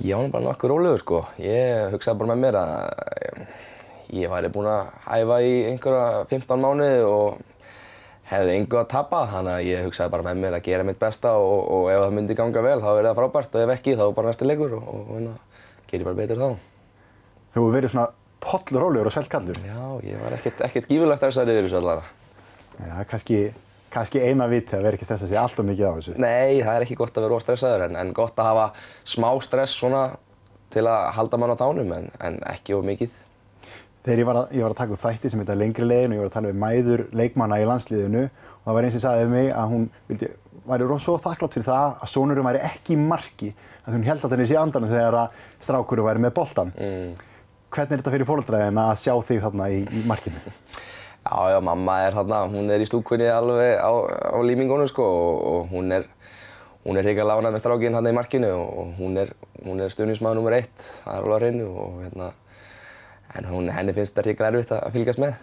Ég 0.00 0.16
var 0.16 0.30
bara 0.32 0.46
nokkuð 0.46 0.72
rólegur 0.72 1.02
sko. 1.02 1.22
Ég 1.42 1.90
hugsaði 1.92 2.22
bara 2.22 2.32
með 2.32 2.42
mér 2.46 2.60
að 2.60 3.42
ég 4.16 4.32
væri 4.32 4.50
búinn 4.52 4.70
að 4.72 4.92
æfa 5.18 5.40
í 5.44 5.54
einhverja 5.70 6.22
15 6.30 6.62
mánuði 6.62 7.02
og 7.06 7.42
hefði 8.30 8.56
engu 8.56 8.78
að 8.80 8.88
tapa. 8.92 9.24
Þannig 9.30 9.56
að 9.56 9.68
ég 9.68 9.84
hugsaði 9.88 10.14
bara 10.14 10.26
með 10.28 10.42
mér 10.44 10.56
að 10.58 10.66
gera 10.68 10.86
mitt 10.86 11.00
besta 11.00 11.34
og, 11.40 11.60
og 11.76 11.90
ef 11.92 12.02
það 12.04 12.16
myndi 12.18 12.38
ganga 12.38 12.64
vel 12.66 12.78
þá 12.82 12.90
er 12.92 13.08
það 13.08 13.18
frábært 13.20 13.56
og 13.56 13.64
ef 13.64 13.74
ekki 13.76 13.96
þá 13.98 14.04
bara 14.16 14.30
næstu 14.30 14.48
leikur 14.48 14.76
og, 14.78 14.88
og 14.94 15.12
hérna, 15.16 15.34
ger 15.90 15.98
ég 15.98 16.08
bara 16.08 16.20
betur 16.20 16.42
þá. 16.42 16.48
Þú 17.50 17.64
hefur 17.64 17.76
verið 17.76 17.94
svona 17.94 18.06
pollrólegur 18.40 19.10
og 19.10 19.14
sveltkallur. 19.16 19.60
Já, 19.66 19.82
ég 20.06 20.22
var 20.22 20.36
ekkert, 20.38 20.62
ekkert 20.68 20.88
gífurlega 20.88 21.20
stressaður 21.20 21.58
yfir 21.58 21.68
þessu 21.68 21.80
allara. 21.80 22.06
Er 22.80 23.08
kannski, 23.10 23.40
kannski 23.92 24.22
eina 24.24 24.46
viti 24.50 24.76
að 24.78 24.86
vera 24.86 24.96
ekki 24.96 25.08
stressað 25.08 25.32
sig 25.32 25.40
alltaf 25.40 25.66
mikið 25.66 25.90
á 25.90 25.92
þessu. 25.98 26.14
Nei, 26.22 26.60
það 26.62 26.74
er 26.76 26.86
ekki 26.86 26.98
gott 27.00 27.18
að 27.18 27.26
vera 27.26 27.40
óstressaður 27.40 27.86
en, 27.88 27.98
en 28.00 28.12
gott 28.16 28.38
að 28.40 28.50
hafa 28.52 28.68
smá 29.04 29.28
stress 29.44 29.76
svona 29.76 30.04
til 30.70 30.86
að 30.86 31.10
halda 31.16 31.40
mann 31.42 31.52
á 31.52 31.60
tánum 31.60 31.92
en, 31.96 32.08
en 32.22 32.38
ekki 32.48 32.78
of 32.78 32.86
mikið. 32.86 33.18
Þegar 34.00 34.22
ég 34.22 34.28
var, 34.28 34.38
að, 34.40 34.52
ég 34.56 34.64
var 34.64 34.72
að 34.72 34.78
taka 34.78 34.94
upp 34.96 35.02
þætti 35.02 35.30
sem 35.30 35.40
heita 35.42 35.56
Lengri 35.60 35.86
leiðin 35.86 36.14
og 36.14 36.16
ég 36.16 36.22
var 36.22 36.30
að 36.30 36.36
tala 36.38 36.50
við 36.52 36.60
mæður 36.62 37.02
leikmanna 37.20 37.58
í 37.60 37.66
landsliðinu 37.68 38.22
og 38.24 38.62
það 38.64 38.76
var 38.76 38.86
einn 38.86 38.94
sem 38.94 39.02
sagði 39.02 39.26
við 39.26 39.34
mig 39.34 39.50
að 39.52 39.74
hún 39.74 39.88
vildi, 40.08 40.28
væri 40.70 40.86
rosa 40.88 41.16
þakklátt 41.20 41.56
fyrir 41.56 41.66
það 41.66 41.98
að 42.00 42.12
sonurum 42.14 42.48
væri 42.48 42.62
ekki 42.64 42.96
í 42.96 43.02
marki 43.02 43.50
að 43.84 43.96
hún 43.96 44.06
held 44.08 44.24
að 44.24 44.36
henni 44.36 44.48
sé 44.48 44.56
andanum 44.60 44.92
þegar 44.92 45.18
að 45.20 45.42
strákurum 45.66 46.08
væri 46.08 46.24
með 46.24 46.34
boltan. 46.36 46.72
Mm. 46.76 47.12
Hvernig 47.70 47.92
er 47.92 48.00
þetta 48.00 48.14
fyrir 48.16 48.28
fólkdraðin 48.28 48.80
að 48.82 48.92
sjá 49.02 49.12
þig 49.28 49.44
þarna 49.44 49.68
í, 49.70 49.82
í 49.84 50.02
markinu? 50.08 50.40
Já, 51.20 51.36
já, 51.52 51.58
mamma 51.62 51.98
er 52.06 52.16
þarna, 52.16 52.40
hún 52.50 52.72
er 52.72 52.82
í 52.82 52.88
stúkunni 52.88 53.28
alveg 53.30 53.76
á, 53.76 53.92
á 54.32 54.38
límingunum 54.40 54.88
sko 54.88 55.04
og, 55.04 55.42
og 55.50 55.74
hún 55.74 55.92
er, 55.94 56.06
hún 56.86 56.96
er 56.96 57.06
hrikalega 57.06 57.42
ánægð 57.42 57.54
með 57.54 57.62
strákinn 57.62 57.98
þarna 57.98 58.12
í 58.12 58.16
markinu 58.16 58.52
og 58.56 58.94
hún 58.96 59.20
er, 59.20 59.34
er 59.60 60.56
eitt, 60.56 60.86
það 61.04 61.12
er 61.12 61.20
alveg 61.20 61.36
á 61.36 61.40
hreinu 61.44 61.68
og 61.68 62.00
hérna, 62.06 62.30
en 63.38 63.48
hún, 63.50 63.70
henni 63.74 63.94
finnst 63.96 64.16
þetta 64.16 64.28
hrikalega 64.28 64.58
erfitt 64.58 64.74
að 64.76 64.96
fylgjast 64.96 65.22
með. 65.22 65.38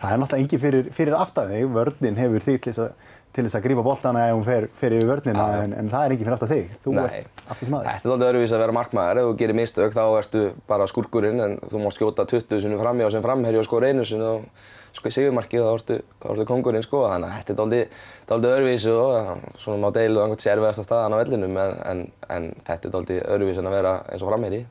Það 0.00 0.12
er 0.12 0.20
náttúrulega 0.22 0.44
engin 0.46 0.62
fyrir, 0.62 0.92
fyrir 0.96 1.16
aftan 1.18 1.50
þig, 1.52 1.66
vörnin 1.76 2.20
hefur 2.20 2.44
þig 2.44 2.60
til 2.64 2.72
þess 2.72 2.82
að, 2.86 3.08
til 3.36 3.44
þess 3.44 3.58
að 3.58 3.64
grípa 3.66 3.82
boltana 3.86 4.22
ef 4.30 4.34
hún 4.38 4.46
fer, 4.46 4.66
fer 4.80 4.96
yfir 4.96 5.10
vörnina 5.10 5.44
já. 5.52 5.64
en, 5.66 5.74
en 5.76 5.90
það 5.92 6.06
er 6.06 6.14
engin 6.14 6.26
fyrir 6.26 6.36
aftan 6.38 6.50
þig, 6.50 6.72
þú 6.84 6.94
Nei. 6.96 7.02
ert 7.04 7.44
aftast 7.44 7.74
maður. 7.74 7.90
Þetta 7.90 8.08
er 8.08 8.14
alveg 8.14 8.30
öðruvís 8.30 8.54
að 8.56 8.64
vera 8.64 8.76
markmaður, 8.78 9.20
ef 9.20 9.28
þú 9.28 9.36
gerir 9.42 9.58
mistök 9.60 9.94
þá 9.98 10.02
ertu 10.08 10.44
bara 10.72 10.88
skurkurinn 10.90 11.44
en 11.44 11.58
þú 11.68 11.84
mátt 11.84 11.98
skjóta 11.98 12.26
20 12.32 12.64
sinni 12.64 12.80
frammi 12.80 13.06
og 13.06 13.12
sem 13.14 13.24
framherji 13.26 13.60
og 13.60 13.68
skora 13.68 13.92
einu 13.92 14.08
sinni 14.08 14.26
og 14.26 14.48
sko 14.96 15.10
í 15.10 15.14
sigurmarkið 15.14 15.62
þá 15.66 15.70
ertu, 15.74 16.00
ertu 16.32 16.46
kongurinn 16.48 16.84
sko 16.84 17.04
þannig 17.12 17.30
að 17.30 17.38
þetta 17.38 17.52
er 17.54 17.94
dálítið 18.30 18.50
öðruvís 18.56 18.86
og 18.90 19.46
svona 19.60 19.84
má 19.84 19.94
deilu 19.94 20.24
einhvern 20.24 20.42
sérvegasta 20.42 20.86
staðan 20.86 21.14
á 21.14 21.20
vellinum 21.20 21.60
en, 21.62 21.78
en, 21.92 22.04
en 22.32 22.50
þetta 22.66 22.88
er 22.88 22.94
dálítið 22.96 23.22
öðruvís 23.36 23.60
en 23.60 23.70
að 23.70 23.76
vera 23.78 23.96
eins 24.08 24.24
og 24.24 24.32
framherji. 24.32 24.64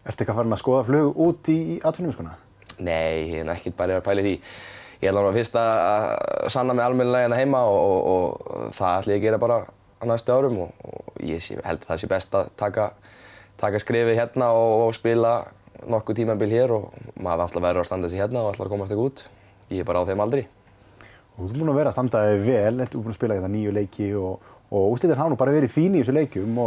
Ertu 0.00 0.22
eitthvað 0.22 0.38
farin 0.40 0.56
að 0.56 0.62
skoða 0.62 0.84
flug 0.88 1.18
út 1.20 1.50
í, 1.52 1.58
í 1.74 1.80
atvinnumiskuna? 1.84 2.36
Nei, 2.80 3.32
ég 3.34 3.42
er 3.42 3.50
ekkert 3.52 3.76
bara 3.76 3.98
að 4.00 4.06
pæla 4.06 4.22
í 4.22 4.26
því. 4.26 4.34
Ég 5.00 5.10
ætla 5.10 5.24
bara 5.24 5.36
fyrst 5.36 5.56
að 5.60 6.50
sanna 6.52 6.76
mig 6.76 6.84
almennilega 6.84 7.26
hérna 7.26 7.40
heima 7.40 7.60
og, 7.68 7.80
og, 7.80 8.40
og 8.54 8.74
það 8.76 8.96
ætla 9.00 9.14
ég 9.14 9.20
að 9.20 9.26
gera 9.26 9.40
bara 9.40 9.58
á 10.00 10.04
næstu 10.08 10.32
árum 10.32 10.58
og, 10.64 10.84
og 10.84 11.24
ég 11.24 11.42
sé, 11.44 11.58
held 11.64 11.84
að 11.84 11.90
það 11.90 12.00
sé 12.02 12.10
best 12.10 12.36
að 12.36 12.52
taka, 12.60 12.86
taka 13.60 13.80
skrifið 13.80 14.16
hérna 14.16 14.50
og, 14.56 14.86
og 14.86 14.96
spila 14.96 15.34
nokkuð 15.88 16.20
tímabil 16.20 16.52
hér 16.52 16.74
og 16.76 16.88
maður 17.20 17.46
ætla 17.48 17.60
að 17.60 17.68
vera 17.68 17.84
að 17.84 17.88
standa 17.90 18.10
sig 18.12 18.20
hérna 18.20 18.44
og 18.44 18.54
ætla 18.54 18.68
að 18.68 18.72
komast 18.74 18.96
ekki 18.96 19.06
út. 19.08 19.24
Ég 19.70 19.84
er 19.84 19.88
bara 19.88 20.04
á 20.04 20.08
þeim 20.08 20.24
aldri. 20.24 20.46
Og 21.36 21.44
þú 21.44 21.50
ert 21.50 21.60
búinn 21.60 21.72
að 21.72 21.80
vera 21.80 21.92
að 21.92 21.96
standa 21.96 22.24
þig 22.26 22.42
vel, 22.48 22.74
þú 22.80 22.84
ert 22.86 22.96
búinn 22.96 23.12
að 23.12 23.20
spila 23.20 23.38
þetta 23.38 23.52
nýju 23.52 23.76
leiki 23.76 24.10
og, 24.20 24.50
og 24.68 24.94
úrslitir 24.94 25.20
hafa 25.20 25.32
nú 25.32 25.40
bara 25.40 25.56
verið 25.56 25.72
fín 25.76 25.96
í 25.96 26.02
þessu 26.02 26.16
leikjum 26.16 26.60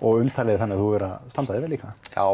og, 0.00 0.20
umtalið 0.22 0.60
þannig 0.62 0.76
að 0.76 0.82
þú 0.82 0.90
verið 0.94 1.08
að 1.08 1.30
standa 1.34 1.56
þig 1.56 1.64
vel 1.64 1.72
líka. 1.74 1.92
Já, 2.12 2.26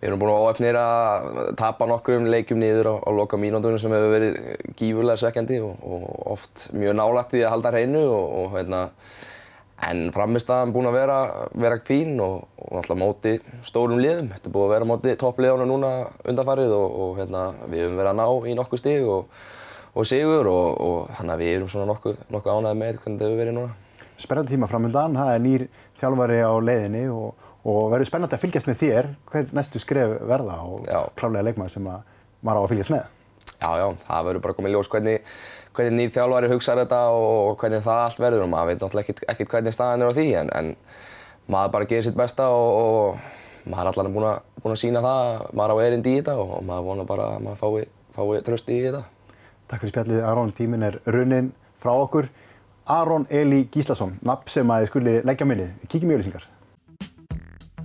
við 0.00 0.08
erum 0.08 0.22
búin 0.22 0.34
óöfnir 0.34 0.78
að 0.80 1.30
tapa 1.60 1.88
nokkrum 1.90 2.28
leikjum 2.32 2.60
niður 2.62 2.92
á, 2.92 2.94
á 3.04 3.10
loka 3.12 3.40
mínúndunum 3.40 3.80
sem 3.82 3.92
hefur 3.92 4.14
verið 4.14 4.38
gífurlega 4.78 5.20
svekkjandi 5.20 5.60
og, 5.64 5.82
og 5.84 6.06
oft 6.36 6.70
mjög 6.72 6.96
nálægt 6.96 7.36
í 7.36 7.44
að 7.44 7.52
halda 7.56 7.74
hreinu 7.74 8.06
og, 8.08 8.38
og 8.40 8.54
hérna, 8.56 8.86
en 9.90 10.08
framistæðan 10.12 10.72
búin 10.74 10.88
að 10.90 10.96
vera, 10.98 11.18
vera 11.56 11.78
kvín 11.80 12.18
og, 12.20 12.48
og 12.60 12.80
alltaf 12.80 12.98
móti 13.00 13.36
stórum 13.64 14.00
liðum. 14.00 14.28
Þetta 14.34 14.50
er 14.50 14.54
búin 14.56 14.68
að 14.68 14.74
vera 14.74 14.88
móti 14.88 15.14
toppliðunum 15.20 15.70
núna 15.70 15.92
undanfarið 16.28 16.74
og, 16.76 17.14
hérna, 17.20 17.46
við 17.66 17.86
hefum 17.86 18.00
verið 18.00 18.12
að 18.12 18.20
ná 18.20 18.50
í 18.50 18.56
nokkuð 18.58 18.82
stig 18.82 19.08
og, 19.08 19.44
sigur 20.08 20.50
og, 20.52 21.12
þannig 21.18 21.36
að 21.36 21.44
við 21.44 21.54
erum 21.54 21.72
svona 21.72 21.88
nokkuð, 21.92 22.26
nokkuð 22.32 22.58
ánægði 22.58 22.80
með 22.82 23.00
hvernig 23.00 23.20
þetta 23.20 23.30
hefur 23.30 23.42
verið 23.44 23.56
núna. 23.60 23.78
Spennandi 24.20 24.52
tíma 24.54 24.68
framöndan, 24.68 25.16
það 25.16 25.30
er 25.34 25.44
nýr 25.44 25.62
þjálfari 26.00 26.40
á 26.44 26.52
leiðinni 26.60 27.06
og, 27.12 27.46
og 27.64 27.80
verður 27.92 28.10
spennandi 28.10 28.36
að 28.36 28.42
fylgjast 28.42 28.68
með 28.68 28.82
þér 28.82 29.08
hver 29.30 29.54
næstu 29.56 29.80
skref 29.80 30.18
verða 30.28 30.58
og 30.66 30.84
klálega 31.16 31.46
leikmaður 31.46 31.74
sem 31.76 31.88
að 31.88 32.02
maður 32.44 32.60
á 32.60 32.62
að 32.62 32.70
fylgjast 32.74 32.94
með. 32.94 33.08
Já, 33.60 33.70
já, 33.76 33.86
það 34.06 34.26
verður 34.28 34.44
bara 34.44 34.56
komið 34.56 34.74
ljós 34.76 34.90
hvernig, 34.92 35.30
hvernig 35.76 35.96
nýr 35.96 36.12
þjálfari 36.14 36.50
hugsaður 36.52 36.84
þetta 36.84 37.00
og 37.16 37.56
hvernig 37.60 37.84
það 37.84 38.02
allt 38.04 38.22
verður 38.24 38.44
og 38.44 38.52
maður 38.52 38.70
veit 38.70 38.84
náttúrulega 38.84 39.16
ekkert, 39.32 39.50
hvernig 39.52 39.76
staðan 39.76 40.04
er 40.04 40.12
á 40.12 40.16
því 40.16 40.26
en, 40.40 40.52
en 40.56 40.70
maður 41.50 41.74
bara 41.76 41.88
gerir 41.90 42.06
sitt 42.06 42.18
besta 42.18 42.48
og, 42.54 42.70
og 42.80 43.70
maður 43.70 43.90
er 43.90 43.92
allan 43.92 44.14
búinn 44.14 44.28
að, 44.30 44.44
búinn 44.60 44.76
að 44.76 44.82
sína 44.84 45.04
það, 45.04 45.46
maður 45.60 45.74
á 45.76 45.84
erindi 45.84 46.14
í 46.14 46.20
þetta 46.20 46.36
og, 46.40 46.54
maður 46.68 46.86
vonar 46.88 47.08
bara 47.10 47.26
að 47.34 47.44
maður 47.46 47.60
fái, 47.60 47.88
fái 48.16 48.44
tröst 48.46 48.72
í 48.72 48.78
þetta. 48.86 49.02
Takk 49.70 49.84
fyrir 49.84 49.94
spjallið 49.94 50.24
Aron, 50.26 50.54
tíminn 50.56 50.86
er 50.88 50.96
runnin 51.08 51.52
frá 51.82 51.92
okkur. 51.94 52.30
Aron 52.90 53.26
Eli 53.30 53.68
Gíslason, 53.70 54.16
nafn 54.26 54.50
sem 54.50 54.70
að 54.74 54.88
skuli 54.90 55.12
leggja 55.22 55.46
minnið. 55.46 55.68
Kíkjum 55.86 56.10
í 56.10 56.16
auðlýsingar. 56.16 56.46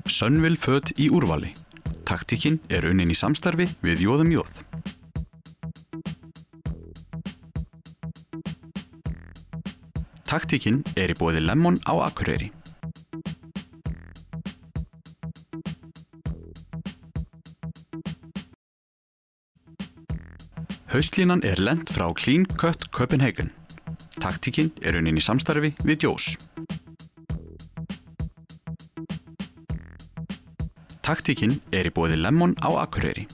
Sönvil 0.10 0.58
föt 0.58 0.96
í 0.98 1.12
úrvali. 1.14 1.52
Taktíkin 2.10 2.58
er 2.74 2.88
unnin 2.90 3.14
í 3.14 3.18
samstarfi 3.18 3.68
við 3.86 4.02
Jóðum 4.08 4.34
Jóð. 4.34 4.64
Taktíkin 10.26 10.82
er 10.98 11.14
í 11.14 11.18
bóði 11.20 11.44
Lemon 11.46 11.78
á 11.86 11.94
Akureyri. 12.08 12.50
Haustlínan 20.90 21.46
er 21.46 21.62
lent 21.62 21.94
frá 21.94 22.10
Clean 22.18 22.46
Cut 22.58 22.90
Copenhagen. 22.90 23.54
Taktíkin 24.26 24.72
er 24.82 24.96
unnin 24.98 25.20
í 25.20 25.22
samstarfi 25.22 25.70
við 25.86 26.08
Jós. 26.08 26.32
Taktíkin 31.06 31.54
er 31.70 31.86
í 31.86 31.94
bóði 31.94 32.18
Lemon 32.18 32.58
á 32.58 32.74
Akureyri. 32.74 33.28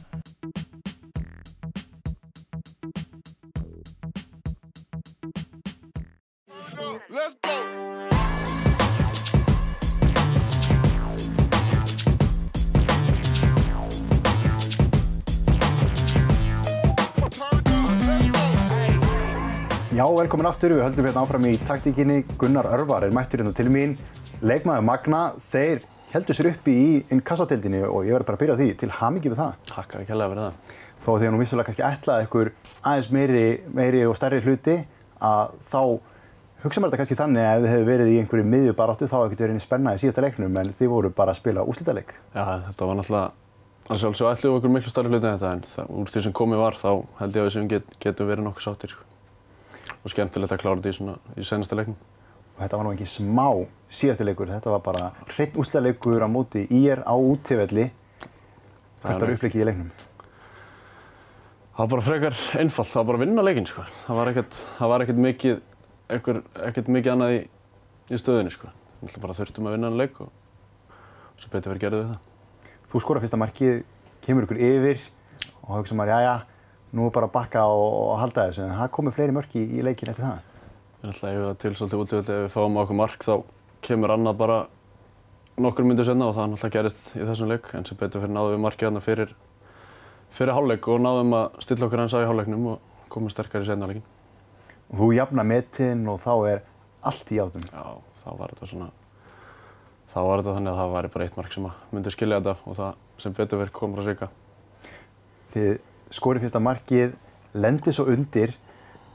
Velkomin 20.32 20.48
aftur. 20.48 20.72
Við 20.72 20.86
höldum 20.86 21.08
hérna 21.10 21.22
áfram 21.26 21.46
í 21.50 21.58
taktíkinni. 21.68 22.22
Gunnar 22.40 22.68
Örvar 22.72 23.04
er 23.04 23.12
mættur 23.12 23.42
hérna 23.42 23.52
til 23.52 23.68
mín. 23.68 23.98
Leikmaður 24.40 24.86
Magna, 24.88 25.24
þeir 25.52 25.82
heldur 26.14 26.38
sér 26.38 26.48
uppi 26.54 26.72
í 26.72 26.86
inkassatildinni 27.12 27.82
og 27.84 28.06
ég 28.08 28.16
verði 28.16 28.30
bara 28.30 28.38
að 28.38 28.44
byrja 28.46 28.56
á 28.56 28.60
því. 28.62 28.68
Til 28.80 28.90
hamingi 28.96 29.32
við 29.34 29.42
það. 29.42 29.58
Takk 29.68 29.98
að 30.00 30.06
kella 30.08 30.30
fyrir 30.32 30.46
það. 30.46 30.72
Þó 31.02 31.10
því 31.10 31.28
að 31.28 31.36
nú 31.36 31.42
vissulega 31.42 31.68
kannski 31.68 31.84
ætlaði 31.84 32.30
ykkur 32.30 32.54
aðeins 32.80 33.12
meiri, 33.12 33.44
meiri 33.76 34.06
og 34.08 34.16
stærri 34.16 34.40
hluti 34.46 34.78
að 35.20 35.54
þá 35.68 35.82
hugsa 36.64 36.80
maður 36.80 36.94
þetta 36.94 37.02
kannski 37.04 37.20
þannig 37.20 37.50
að 37.50 37.52
ef 37.52 37.66
þið 37.66 37.76
hefur 37.76 37.92
verið 37.92 38.14
í 38.14 38.18
einhverju 38.22 38.50
miðjubaráttu 38.56 39.12
þá 39.12 39.18
hefur 39.18 39.30
ekkert 39.34 39.46
verið 39.46 39.60
einu 39.60 39.68
spenna 39.68 39.98
í 39.98 40.02
síðasta 40.06 40.24
leiknum 40.30 40.60
en 40.64 40.74
þið 40.80 40.96
voru 40.96 41.16
bara 41.20 41.36
að 41.36 41.42
spila 41.42 41.68
úslítaleik. 41.68 42.16
Já, 42.32 42.44
þetta 42.70 42.88
var 42.88 43.02
náttúrulega, 43.02 43.32
að 43.90 44.04
sjálfsög 44.06 44.32
ætluðu 44.32 44.62
okkur 44.62 44.76
miklu 44.80 44.96
starri 44.96 45.12
hluti 45.12 45.28
en 45.28 45.40
þetta 45.42 45.56
en 45.58 45.70
það, 45.76 45.96
úr 46.00 46.16
því 46.16 46.28
sem 46.30 46.40
komið 46.40 46.68
var 46.70 46.84
þá 46.86 46.92
held 47.20 47.42
ég 47.42 47.50
að 47.50 47.56
sem 47.58 47.72
get, 47.76 47.96
getum 48.06 48.30
verið 48.32 48.48
nokkuð 48.48 48.70
sáttir 48.70 48.94
sko. 48.94 49.11
Og 50.02 50.14
skemmtilegt 50.14 50.56
að 50.56 50.62
klára 50.64 50.80
þetta 50.80 50.92
í, 50.92 50.98
svona, 50.98 51.16
í 51.38 51.46
senasta 51.46 51.78
leiknum. 51.78 51.98
Og 52.56 52.62
þetta 52.64 52.78
var 52.78 52.88
nú 52.88 52.94
ekki 52.96 53.08
smá 53.10 53.48
síðasti 53.92 54.28
leikur, 54.28 54.52
þetta 54.52 54.74
var 54.74 54.84
bara 54.86 55.10
hreitt 55.32 55.58
úslítaleikur 55.60 56.26
á 56.26 56.30
móti 56.32 56.66
í 56.74 56.84
er 56.92 57.04
á 57.06 57.14
útífelli. 57.16 57.90
Hvert 59.02 59.24
var 59.24 59.34
uppleikið 59.36 59.64
í 59.64 59.68
leiknum? 59.70 59.92
Það 61.72 61.80
var 61.86 61.92
bara 61.94 62.06
frekar 62.06 62.36
einfalt, 62.60 62.90
það 62.92 63.00
var 63.00 63.08
bara 63.08 63.20
að 63.20 63.26
vinna 63.26 63.46
leikinn 63.48 63.70
sko. 63.70 63.86
Það 64.04 64.18
var 64.20 64.32
ekkert, 64.34 64.58
það 64.78 64.92
var 64.92 65.06
ekkert 65.06 65.22
mikið, 65.26 65.62
ekkert, 66.18 66.50
ekkert 66.68 66.92
mikið 66.98 67.14
annað 67.16 67.36
í, 67.38 67.40
í 68.12 68.20
stöðinni 68.22 68.54
sko. 68.54 68.70
Við 69.00 69.10
ætlum 69.10 69.24
bara 69.24 69.38
þurftum 69.40 69.70
að 69.70 69.78
vinna 69.78 69.90
hann 69.90 70.02
leik 70.02 70.20
og 70.22 70.30
svo 71.42 71.54
betur 71.54 71.72
verið 71.72 71.86
gerðið 71.86 72.04
við 72.04 72.12
það. 72.12 72.76
Þú 72.92 73.02
skora 73.06 73.24
fyrsta 73.24 73.40
markið, 73.40 73.80
kemur 74.26 74.46
ykkur 74.46 74.62
yfir 74.68 75.06
og 75.64 75.78
hugsa 75.80 75.98
maður, 75.98 76.20
jæja, 76.20 76.36
nú 76.98 77.08
er 77.08 77.16
bara 77.16 77.30
að 77.30 77.36
bakka 77.38 77.66
og, 77.72 77.94
og 78.12 78.20
halda 78.22 78.48
þessu. 78.50 78.66
En 78.66 78.78
það 78.80 78.94
komið 78.98 79.18
fleiri 79.18 79.36
mörki 79.36 79.62
í, 79.62 79.68
í 79.80 79.86
leikin 79.86 80.12
eftir 80.12 80.28
það. 80.28 80.48
Við 81.02 81.12
ætlum 81.12 81.28
að 81.28 81.34
eiga 81.34 81.48
það 81.48 81.60
til 81.62 81.74
svolítið 81.78 82.04
útvöldi 82.04 82.34
ef 82.36 82.42
við 82.44 82.54
fáum 82.54 82.80
okkur 82.82 83.00
mark 83.00 83.26
þá 83.26 83.34
kemur 83.88 84.14
annað 84.14 84.40
bara 84.42 84.58
nokkur 85.62 85.88
myndir 85.88 86.08
senna 86.08 86.28
og 86.30 86.36
það 86.38 86.52
náttúrulega 86.52 86.76
gerist 86.78 87.08
í 87.16 87.26
þessum 87.26 87.52
leik 87.52 87.70
en 87.78 87.88
sem 87.88 87.98
betur 88.00 88.24
fyrir 88.24 88.36
náðum 88.36 88.56
við 88.56 88.64
markið 88.66 88.88
þarna 88.88 89.04
fyrir, 89.06 89.34
fyrir 90.36 90.56
hálfleik 90.58 90.90
og 90.92 91.02
náðum 91.02 91.36
að 91.40 91.60
stilla 91.66 91.88
okkur 91.88 92.04
hans 92.04 92.16
á 92.16 92.20
í 92.22 92.28
hálfleiknum 92.30 92.68
og 92.74 93.06
koma 93.12 93.34
sterkar 93.34 93.66
í 93.66 93.70
senna 93.70 93.90
leikin. 93.90 94.06
Og 94.92 95.02
þú 95.02 95.12
jafna 95.18 95.46
metin 95.48 96.04
og 96.12 96.20
þá 96.22 96.34
er 96.52 96.66
allt 97.08 97.32
í 97.34 97.40
átum. 97.42 97.66
Já, 97.72 97.86
þá 98.22 98.30
var 98.40 98.54
þetta 98.54 98.70
svona, 98.72 98.90
þá 100.14 100.20
var 100.28 100.44
þetta 100.44 100.58
þannig 100.58 100.74
að 100.74 100.82
það 100.82 100.96
væri 100.96 101.14
bara 101.16 101.28
eitt 101.28 101.40
mark 101.40 101.56
sem 101.56 101.70
myndi 101.92 102.14
skilja 102.14 102.42
þetta 102.42 102.58
og 102.68 102.78
það 102.78 103.24
sem 103.24 103.38
betur 103.38 103.62
verið 103.64 103.78
komur 103.80 104.04
að 104.04 104.12
sigga. 104.12 104.30
Þið 105.52 105.72
skorið 106.12 106.46
fyrsta 106.46 106.62
markið, 106.64 107.16
lendir 107.56 107.96
svo 107.96 108.08
undir. 108.12 108.56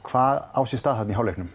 Hvað 0.07 0.43
á 0.55 0.61
sér 0.65 0.81
stað 0.81 1.01
þarna 1.01 1.13
í 1.13 1.17
hálfleiknum? 1.17 1.49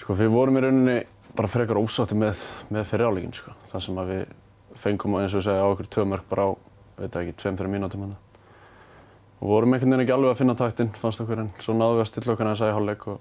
Sko 0.00 0.16
við 0.18 0.32
vorum 0.34 0.58
í 0.58 0.62
rauninni 0.64 0.96
bara 1.34 1.50
frekar 1.50 1.80
ósátti 1.80 2.16
með, 2.18 2.40
með 2.72 2.86
fyriráleikin 2.90 3.34
sko. 3.34 3.54
Það 3.70 3.84
sem 3.86 4.00
að 4.00 4.12
við 4.12 4.24
fengum 4.80 5.16
eins 5.18 5.34
og 5.34 5.42
við 5.42 5.48
segja 5.48 5.64
á 5.64 5.70
okkur 5.70 5.90
tvö 5.96 6.06
mörg 6.10 6.28
bara 6.30 6.46
á, 6.46 6.50
veit 6.98 7.18
ekki, 7.20 7.34
tveim-þreim 7.42 7.74
mínútum 7.76 8.04
hann. 8.04 8.16
Og 9.40 9.50
vorum 9.50 9.74
einhvern 9.74 9.92
veginn 9.92 10.04
ekki 10.04 10.14
alveg 10.14 10.32
að 10.32 10.40
finna 10.40 10.56
taktinn, 10.58 10.92
fannst 10.98 11.22
okkur, 11.24 11.42
en 11.42 11.50
svo 11.60 11.74
náðum 11.76 11.98
við 11.98 12.04
að 12.04 12.10
stilla 12.10 12.34
okkur 12.34 12.48
aðeins 12.48 12.64
að 12.64 12.70
í 12.70 12.76
hálfleik 12.78 13.06
og, 13.12 13.18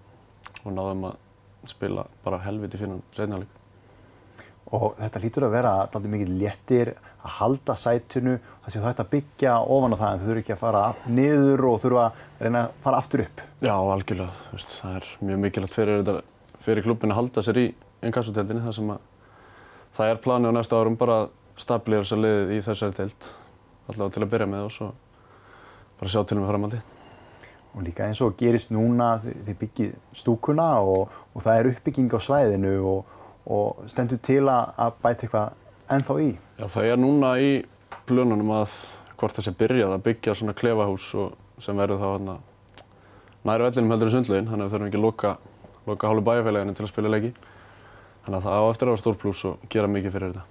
og 0.63 0.75
náðum 0.77 1.07
að 1.09 1.71
spila 1.73 2.05
bara 2.23 2.41
helviti 2.45 2.79
fínan 2.79 3.03
seinarleik. 3.15 3.59
Og 4.73 4.93
þetta 4.97 5.21
lítur 5.23 5.47
að 5.47 5.55
vera 5.57 5.73
alltaf 5.83 6.07
mikið 6.09 6.31
léttir 6.39 6.93
að 7.23 7.35
halda 7.37 7.75
sætunu, 7.79 8.33
það 8.63 8.73
séu 8.73 8.83
þetta 8.83 9.05
að 9.05 9.11
byggja 9.13 9.53
ofan 9.75 9.95
á 9.95 9.97
það 10.01 10.09
en 10.09 10.19
þau 10.19 10.25
þurfu 10.27 10.41
ekki 10.41 10.53
að 10.55 10.61
fara 10.63 10.81
niður 11.07 11.65
og 11.69 11.77
þurfu 11.83 12.01
að 12.01 12.17
reyna 12.43 12.63
að 12.65 12.73
fara 12.83 12.99
aftur 12.99 13.23
upp. 13.23 13.43
Já, 13.63 13.73
algjörlega, 13.79 14.59
það 14.73 14.97
er 14.97 15.07
mjög 15.29 15.39
mikilvægt 15.45 15.77
fyrir, 15.77 16.11
fyrir 16.65 16.87
klubbin 16.87 17.15
að 17.15 17.19
halda 17.21 17.45
sér 17.47 17.61
í 17.61 17.65
innkassuteldinni 18.03 18.65
þar 18.65 18.77
sem 18.79 18.91
að 18.91 19.07
það 19.95 20.11
er 20.11 20.21
planið 20.25 20.51
á 20.51 20.57
næsta 20.57 20.81
árum 20.81 20.99
bara 20.99 21.21
að 21.21 21.31
stablera 21.63 22.09
sér 22.09 22.23
liðið 22.23 22.53
í 22.57 22.59
þessari 22.65 22.97
teld 22.99 23.31
allavega 23.87 24.15
til 24.17 24.25
að 24.25 24.31
byrja 24.33 24.49
með 24.49 24.67
og 24.67 24.75
svo 24.75 24.91
bara 25.99 26.11
sjá 26.11 26.23
til 26.27 26.39
um 26.41 26.47
framaldi. 26.49 26.83
Og 27.73 27.81
líka 27.87 28.05
eins 28.05 28.21
og 28.21 28.35
gerist 28.37 28.69
núna, 28.73 29.15
þið, 29.23 29.55
byggið 29.63 29.93
stúkuna 30.19 30.67
og, 30.85 31.13
og 31.33 31.41
það 31.41 31.59
er 31.59 31.69
uppbygging 31.71 32.11
á 32.13 32.19
svæðinu 32.21 32.73
og, 32.85 33.13
og 33.49 33.85
stendur 33.89 34.19
til 34.21 34.43
að 34.51 34.99
bæta 35.01 35.25
eitthvað 35.25 35.62
ennþá 35.91 36.17
í. 36.23 36.31
Já, 36.59 36.65
það 36.67 36.89
er 36.91 36.99
núna 37.01 37.33
í 37.41 37.51
plönunum 38.07 38.53
að 38.55 38.77
hvort 39.19 39.37
það 39.37 39.47
sé 39.47 39.55
byrjað 39.59 39.95
að 39.95 40.05
byggja 40.07 40.35
svona 40.37 40.55
klefahús 40.57 41.09
sem 41.63 41.77
verður 41.79 42.01
þá 42.01 42.07
hérna 42.09 42.37
næri 43.43 43.67
vellinum 43.67 43.93
heldur 43.93 44.11
í 44.11 44.13
sundlegin, 44.13 44.47
þannig 44.47 44.63
að 44.63 44.69
við 44.69 44.73
þurfum 44.73 44.89
ekki 44.89 44.99
að 44.99 45.05
loka, 45.05 45.33
loka 45.87 46.09
hálfu 46.09 46.25
bæjarfélaginu 46.29 46.75
til 46.77 46.85
að 46.85 46.91
spila 46.93 47.11
leiki. 47.11 47.31
Þannig 48.23 48.37
að 48.39 48.45
það 48.47 48.63
á 48.63 48.71
eftir 48.71 48.87
að 48.87 48.93
vera 48.93 49.01
stór 49.01 49.17
pluss 49.19 49.45
og 49.49 49.65
gera 49.73 49.89
mikið 49.91 50.15
fyrir 50.15 50.31
þetta. 50.31 50.45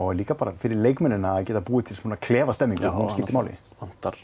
Og 0.00 0.12
líka 0.16 0.36
bara 0.40 0.54
fyrir 0.56 0.80
leikmennina 0.80 1.34
að 1.36 1.50
geta 1.50 1.60
búið 1.66 1.90
til 1.90 1.98
svona 1.98 2.16
klefa 2.16 2.54
stemmingu, 2.56 2.88
hún 2.94 3.10
skiptir 3.12 3.36
máli. 3.36 3.58
Vantar, 3.82 4.16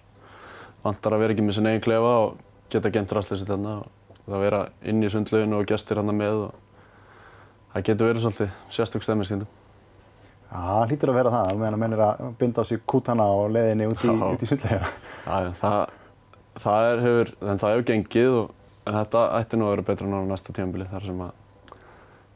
vantar 0.87 1.17
að 1.17 1.25
vera 1.25 1.37
ekki 1.37 1.45
með 1.45 1.59
sin 1.59 1.69
eigin 1.69 1.85
klefa 1.85 2.15
og 2.23 2.39
geta 2.73 2.93
gent 2.95 3.13
rastleysi 3.13 3.49
þarna 3.49 3.75
og 3.83 4.25
það 4.25 4.45
vera 4.47 4.63
inn 4.89 5.05
í 5.05 5.13
sundleginu 5.13 5.61
og 5.61 5.69
gestir 5.69 6.01
hann 6.01 6.17
með 6.17 6.47
og 6.47 6.57
það 7.75 7.87
getur 7.91 8.09
verið 8.09 8.25
svolítið 8.25 8.57
sérstök 8.73 9.05
stemming 9.05 9.29
stundum. 9.29 9.53
Já, 9.53 9.68
það 10.53 10.93
hlýtur 10.93 11.13
að 11.13 11.19
vera 11.19 11.33
það, 11.35 11.51
meðan 11.61 11.77
að 11.77 11.83
menn 11.83 11.97
er 11.97 12.05
að 12.05 12.23
binda 12.41 12.65
á 12.65 12.69
sig 12.69 12.85
kútana 12.89 13.27
og 13.37 13.51
leiðinni 13.55 13.89
út 13.91 14.05
í, 14.05 14.15
í 14.15 14.49
sundlega. 14.49 14.93
Já, 15.27 15.51
það, 15.61 15.79
það 16.65 16.89
er, 16.93 17.03
hefur, 17.05 17.33
en 17.43 17.61
það 17.63 17.75
hefur 17.75 17.87
gengið 17.93 18.39
og 18.39 18.55
þetta 18.89 19.25
ætti 19.39 19.59
nú 19.61 19.69
að 19.69 19.75
vera 19.75 19.87
betra 19.91 20.09
á 20.09 20.31
næsta 20.31 20.55
tímabili 20.57 20.89
þar 20.89 21.09
sem 21.09 21.23
að 21.27 21.35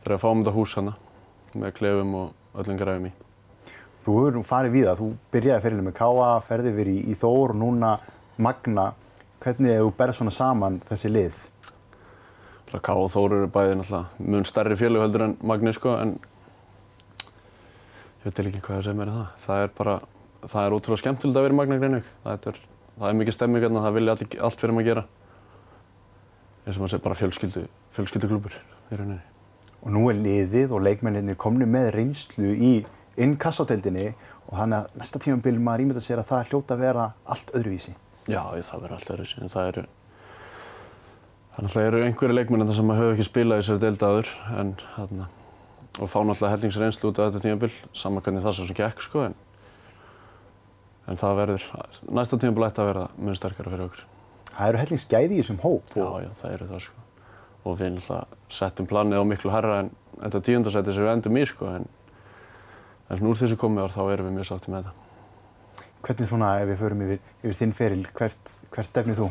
þegar 0.03 0.15
við 0.15 0.23
fáum 0.25 0.43
þetta 0.43 0.57
hús 0.57 0.75
hana 0.81 0.97
með 1.53 1.77
klefum 1.79 2.17
og 2.21 2.59
öllum 2.63 2.81
græfum 2.81 3.07
í. 3.09 3.13
Þú 4.03 4.17
hefur 4.19 4.37
nú 4.37 4.43
farið 4.47 4.75
við 4.75 4.89
það, 4.89 5.01
þú 5.01 5.09
byrjaði 5.33 5.65
fyrirlega 5.65 5.87
með 5.87 5.97
Káa, 6.01 6.33
ferði 6.43 6.73
yfir 6.73 6.91
í, 6.91 6.99
í 7.07 7.17
Þór 7.17 7.55
og 7.55 7.59
núna 7.61 7.93
Magna. 8.43 8.89
Hvernig 9.43 9.79
þú 9.79 9.93
berð 9.99 10.17
svona 10.19 10.35
saman 10.35 10.81
þessi 10.89 11.11
lið? 11.13 11.39
Náttúrulega 12.73 12.83
K 12.89 12.97
og 12.99 13.11
Þór 13.15 13.37
eru 13.39 13.51
bæði 13.55 13.79
náttúrulega 13.79 14.33
mun 14.33 14.49
stærri 14.49 14.79
félög 14.81 15.05
heldur 15.07 15.27
en 15.29 15.37
Magni 15.47 15.75
sko 15.77 15.95
en 16.01 16.17
ég 18.23 18.29
veit 18.31 18.41
ekki 18.47 18.61
hvað 18.63 18.77
það 18.79 18.85
segir 18.87 18.99
mér 19.01 19.11
það. 19.13 19.27
Það 19.47 19.63
er 19.67 19.73
bara, 19.79 19.95
það 20.53 20.67
er 20.69 20.77
ótrúlega 20.77 21.03
skemmtilegt 21.03 21.39
að 21.41 21.47
vera 21.47 21.55
í 21.55 21.59
Magna 21.59 21.79
Greinvík. 21.83 22.09
Það 22.25 22.47
er, 22.53 22.61
það 22.99 23.09
er 23.13 23.19
mikið 23.21 23.37
stemming 23.37 23.65
hérna, 23.67 23.83
það 23.87 23.97
vilja 23.99 24.15
allir, 24.17 24.37
allt 24.49 24.61
fyrir 24.63 24.77
maður 24.77 24.89
gera. 24.91 25.05
Eins 26.63 26.77
og 26.77 26.83
maður 26.85 26.93
segir 26.95 27.05
bara 27.09 27.19
fjölskyldu, 27.19 27.63
fjölskylduklúpur 27.97 28.59
í 28.93 28.99
rauninni. 29.01 29.21
Og 29.83 29.91
nú 29.97 30.05
er 30.13 30.21
liðið 30.23 30.75
og 30.77 30.85
leikmenninir 30.87 31.39
komni 31.43 31.67
með 31.67 31.89
reynslu 31.97 32.53
í 32.55 32.73
innkassáteldinni 33.19 34.13
og 34.47 34.55
þannig 34.61 34.79
að 34.79 35.01
næsta 35.03 35.19
tímambil 35.23 35.57
maður 35.59 35.83
ímynda 35.87 36.03
sér 36.05 36.23
að 36.23 36.31
það 36.31 36.53
hljóta 36.53 36.77
að 36.77 36.85
vera 36.87 37.09
allt 37.35 37.51
öðruvísi. 37.59 37.97
Já, 38.31 38.43
ég- 38.55 38.63
það 38.69 38.85
verður 38.85 38.97
alltaf 39.01 39.15
öðruvísi, 39.17 39.43
en 39.43 39.51
það 39.53 39.73
eru 39.73 39.85
Það 41.53 41.65
náttúrulega 41.67 41.89
eru 41.91 41.99
einhverju 42.07 42.35
leikmennir 42.39 42.73
sem 42.75 42.89
hafa 42.89 43.09
ekki 43.13 43.25
spilað 43.27 43.59
í 43.59 43.63
þessari 43.63 43.81
deild 43.83 44.05
áður 44.09 44.29
en 44.57 44.71
þarna 44.95 45.27
og 46.01 46.09
fá 46.09 46.19
náttúrulega 46.25 46.55
hellingsreynslu 46.57 47.11
út 47.11 47.21
af 47.21 47.31
þetta 47.31 47.43
tímabil 47.45 47.73
sama 47.93 48.23
hvernig 48.25 48.45
það 48.45 48.59
sem 48.59 48.77
gekk 48.79 49.03
sko 49.05 49.27
en 49.29 49.35
en 51.11 51.19
það 51.19 51.39
verður 51.41 51.65
næsta 52.15 52.39
tímabil 52.41 52.67
ætti 52.69 52.83
að 52.83 52.91
verða 52.93 53.07
mun 53.19 53.37
sterkara 53.37 53.73
fyrir 53.73 53.89
okkur. 53.89 54.05
Það 54.53 54.69
eru 54.69 54.83
helling 54.83 55.03
skæði 55.03 55.35
í 55.35 55.41
þessum 55.43 55.63
hóp 55.65 55.97
Já, 55.97 56.07
já, 56.23 56.31
það 56.39 56.57
eru 56.57 56.69
það 56.71 56.85
sko 56.87 57.03
og 57.63 57.79
við 57.79 57.93
náttúrulega 57.97 58.57
settum 58.59 58.89
planið 58.91 59.23
á 59.23 59.25
miklu 59.27 59.53
herra 59.55 59.79
en 59.83 59.91
þetta 60.19 60.43
tíundarsæti 60.49 60.95
sem 60.95 61.05
við 61.05 61.13
endum 61.13 61.39
í 61.39 61.45
sko 61.47 61.71
en 61.77 61.89
en 63.13 63.29
úr 63.29 63.39
þessu 63.39 63.59
komið 63.61 63.85
ár 63.87 63.95
þá 63.95 64.03
erum 64.15 64.29
við 64.31 64.37
mjög 64.39 64.49
sátti 64.49 64.73
með 64.73 64.87
þetta. 64.87 65.09
hvernig 66.03 66.29
svona 66.29 66.53
ef 66.59 66.69
við 66.71 66.79
förum 66.81 67.03
yfir, 67.07 67.19
yfir 67.43 67.59
þinn 67.59 67.75
feril, 67.77 68.07
hvert, 68.17 68.55
hvert 68.73 68.89
stefnir 68.89 69.19
þú? 69.19 69.29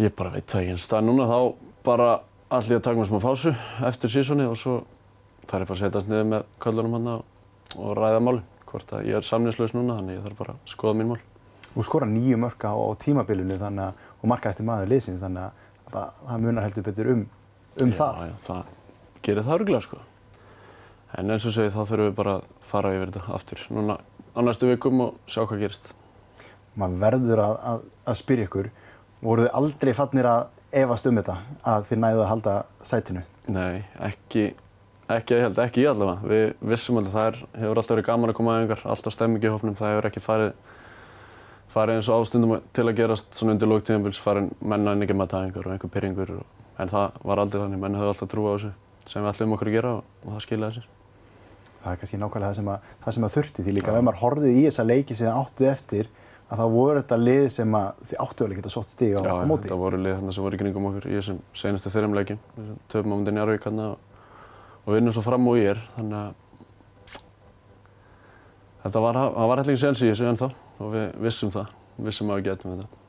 Ég 0.00 0.14
bara 0.16 0.30
veit 0.32 0.46
það 0.48 0.70
ekki 0.70 0.96
er 0.96 1.04
núna 1.04 1.26
þá 1.28 1.38
bara 1.84 2.10
allir 2.50 2.80
að 2.80 2.82
taka 2.82 2.98
mér 2.98 3.06
smá 3.06 3.20
pásu 3.22 3.52
eftir 3.86 4.10
sísoni 4.10 4.46
og 4.50 4.56
svo 4.58 4.80
þarf 5.46 5.62
ég 5.62 5.68
bara 5.68 5.76
að 5.76 5.82
setjast 5.84 6.08
niður 6.10 6.28
með 6.32 6.48
köllunum 6.62 6.96
hann 6.96 7.10
og 7.14 7.92
ræða 7.98 8.22
málin. 8.26 8.46
Hvort 8.70 8.92
að 8.94 9.06
ég 9.06 9.18
er 9.18 9.26
samninslaus 9.26 9.74
núna 9.74 9.98
þannig 9.98 10.18
ég 10.18 10.24
þarf 10.26 10.38
bara 10.38 10.54
að 10.56 10.72
skoða 10.72 10.96
mín 10.98 11.12
mál. 11.12 11.20
Þú 11.70 11.86
skora 11.86 12.08
nýju 12.10 12.38
mörka 12.42 12.70
á, 12.74 12.78
á 12.78 12.90
tímabilinu 12.98 13.58
þannig 13.58 13.84
að, 13.86 14.04
og 14.18 14.30
markaðist 14.32 14.62
maður 14.66 14.90
liðsins 14.90 15.22
þannig 15.22 15.46
að 15.46 15.64
það, 15.94 16.20
það 16.26 16.44
munar 16.44 16.66
heldur 16.66 16.86
betur 16.86 17.10
um, 17.14 17.24
um 17.84 17.94
það. 17.94 18.18
Já, 18.18 18.30
já, 18.30 18.36
það 18.46 19.20
gerir 19.26 19.46
það 19.46 19.56
örgulega 19.58 19.86
sko. 19.86 20.00
En 21.18 21.34
eins 21.34 21.46
og 21.46 21.54
segi 21.54 21.74
þá 21.74 21.80
þurfum 21.80 22.08
við 22.08 22.16
bara 22.18 22.36
að 22.38 22.48
fara 22.70 22.94
yfir 22.96 23.12
þetta 23.14 23.34
aftur 23.38 23.64
núna 23.74 23.98
á 24.34 24.38
næstu 24.46 24.70
vikum 24.70 25.04
og 25.06 25.30
sjá 25.30 25.44
hvað 25.44 25.62
gerist. 25.62 25.90
Maður 26.78 27.02
verður 27.06 27.42
að, 27.46 27.56
að, 27.70 27.86
að 28.10 28.18
spyrja 28.18 28.46
ykkur, 28.46 28.70
voru 29.22 29.46
þið 29.46 29.56
aldrei 29.60 29.94
fannir 29.98 30.30
að 30.30 30.42
efast 30.72 31.06
um 31.10 31.18
þetta 31.18 31.36
að 31.66 31.86
þið 31.90 32.02
næðu 32.04 32.24
að 32.24 32.30
halda 32.30 32.56
sætinu? 32.86 33.22
Nei, 33.50 33.82
ekki, 34.06 34.44
ekki, 35.10 35.36
ég 35.36 35.46
held 35.46 35.62
ekki 35.64 35.84
ég 35.84 35.92
allavega. 35.92 36.30
Við 36.30 36.68
vissum 36.72 37.00
alveg 37.00 37.16
það 37.16 37.30
er, 37.30 37.40
hefur 37.62 37.80
alltaf 37.82 37.96
verið 37.96 38.08
gaman 38.10 38.32
að 38.32 38.38
koma 38.38 38.56
að 38.56 38.66
yngar, 38.66 38.84
alltaf 38.94 39.16
stemming 39.16 39.46
í 39.46 39.52
hófnum, 39.52 39.78
það 39.78 39.94
hefur 39.94 40.10
ekki 40.10 40.22
farið, 40.24 40.52
farið 41.74 41.98
eins 42.00 42.10
og 42.10 42.22
ástundum 42.22 42.54
til 42.76 42.86
að 42.86 42.96
gerast 43.00 43.34
svona 43.38 43.56
undir 43.56 43.72
lóktíðanbils, 43.72 44.22
farið 44.22 44.52
menna 44.60 44.94
en 44.94 45.06
ekki 45.06 45.18
með 45.18 45.34
tæðingar 45.34 45.66
og 45.66 45.74
einhver 45.74 45.92
pyrringur, 45.96 46.32
en 46.78 46.94
það 46.94 47.20
var 47.26 47.42
aldrei 47.42 47.60
þannig, 47.64 47.82
menn 47.82 47.98
höfðu 47.98 48.14
alltaf 48.14 48.30
trú 48.30 48.46
á 48.46 48.52
þessu 48.54 48.72
sem 49.10 49.24
við 49.24 49.32
ætlum 49.32 49.54
okkur 49.56 49.70
að 49.70 49.76
gera 49.76 49.92
og, 49.96 50.16
og 50.22 50.34
það 50.36 50.42
skilaði 50.46 50.78
sér. 50.78 50.88
Það 51.80 51.92
er 51.92 52.00
kannski 52.00 52.18
nákvæmlega 52.20 52.50
það 52.50 52.58
sem 52.58 52.70
að, 52.70 52.88
það 53.02 53.14
sem 53.16 53.26
að 53.26 53.34
þurfti 53.34 53.64
því 53.64 53.74
líka 53.76 53.92
ef 53.96 54.04
maður 54.04 54.20
horfið 54.20 54.58
í 54.58 54.64
þessa 54.66 54.84
leiki 54.84 55.16
sem 55.16 55.26
þið 55.26 55.38
áttu 55.40 55.68
eftir 55.70 56.10
að 56.50 56.58
það 56.60 56.72
voru 56.74 57.00
þetta 57.00 57.18
lið 57.20 57.44
sem 57.54 57.74
að 57.78 58.04
þið 58.10 58.20
áttu 58.24 58.44
alveg 58.44 58.58
geta 58.60 58.72
sótt 58.74 58.92
stig 58.94 59.12
á, 59.14 59.20
Já, 59.22 59.32
á 59.38 59.46
móti. 59.46 59.68
þetta 59.68 59.78
voru 59.80 60.00
lið 60.02 60.16
þarna 60.18 60.34
sem 60.34 60.44
voru 60.46 60.56
í 60.56 60.60
kringum 60.62 60.88
okkur 60.90 61.06
í 61.06 61.16
þessum 61.18 61.38
senastu 61.62 61.92
þreim 61.94 62.16
leikjum, 62.18 62.40
þessum 62.56 62.78
töfum 62.90 63.10
á 63.10 63.14
múndin 63.14 63.38
Jarvík 63.40 63.66
hérna 63.68 63.84
og, 63.92 63.98
og 64.82 64.96
vinnum 64.96 65.14
svo 65.14 65.22
fram 65.26 65.46
og 65.50 65.60
ég 65.60 65.70
er, 65.74 65.82
þannig 65.94 66.18
að 66.20 66.32
þetta 68.82 69.04
var, 69.06 69.20
það 69.36 69.50
var 69.52 69.62
hellingi 69.62 69.84
sens 69.84 70.02
í 70.02 70.10
þessu 70.10 70.28
ennþá 70.32 70.50
og 70.80 70.92
við 70.96 71.06
vissum 71.28 71.54
það, 71.54 71.72
vissum 72.08 72.32
að 72.32 72.40
við 72.40 72.50
getum 72.50 72.74
þetta. 72.74 73.00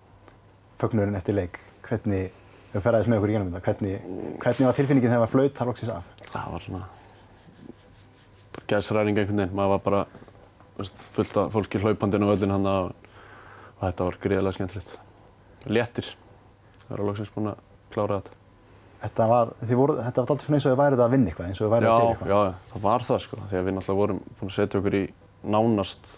Fögnurinn 0.81 1.17
eftir 1.17 1.37
leik, 1.37 1.59
hvernig, 1.87 2.33
við 2.73 2.83
ferðaðis 2.85 3.09
með 3.11 3.21
okkur 3.21 3.31
í 3.31 3.37
genum 3.37 3.51
þetta, 3.51 3.65
hvernig, 3.67 4.09
hvernig 4.43 4.67
var 4.69 4.77
tilfinningin 4.77 5.13
þegar 5.13 5.23
maður 5.23 5.33
flaut 5.35 5.55
það 5.61 5.71
loksins 5.71 5.93
af? 5.95 6.11
Það 6.31 6.51
var 6.55 6.65
svona 6.67 6.83
gæsræring 8.71 9.17
einhvern 9.17 9.41
veginn, 9.41 9.55
maður 9.55 9.73
var 9.75 9.85
bara 9.85 10.01
veist, 10.77 11.05
fullt 11.15 11.37
af 11.39 11.53
fólki 11.55 11.81
hlaupandinn 11.81 12.25
á 12.27 12.31
völlin 12.31 12.53
hann 12.55 12.67
og 12.71 13.00
þetta 13.89 14.07
var 14.07 14.19
gríðilega 14.23 14.57
skemmtilegt. 14.57 14.93
Léttir, 15.71 16.07
það 16.83 16.93
var 16.93 17.03
loksins 17.09 17.33
búin 17.35 17.51
að 17.51 17.65
klára 17.93 18.21
þetta. 18.21 18.37
Þetta 19.01 19.27
var, 19.31 19.51
voru, 19.65 19.97
þetta 19.97 20.21
var 20.21 20.31
alltaf 20.31 20.45
svona 20.45 20.57
eins 20.59 20.65
og 20.67 20.73
þið 20.73 20.81
værið 20.81 20.99
að 21.01 21.13
vinna 21.15 21.31
eitthvað, 21.31 21.47
eins 21.49 21.59
og 21.61 21.65
þið 21.65 21.73
værið 21.73 21.89
að 21.89 21.95
segja 21.97 22.11
eitthvað. 22.15 22.31
já, 22.31 22.71
það 22.71 22.83
var 22.83 23.05
það 23.07 23.21
sko, 23.23 23.39
að 23.41 23.53
við 23.65 23.75
náttúrulega 23.77 24.01
vorum 24.01 24.19
búin 24.37 24.51
að 24.51 24.57
setja 24.57 24.81
okkur 24.81 24.97
í 24.99 25.03
nánast 25.55 26.11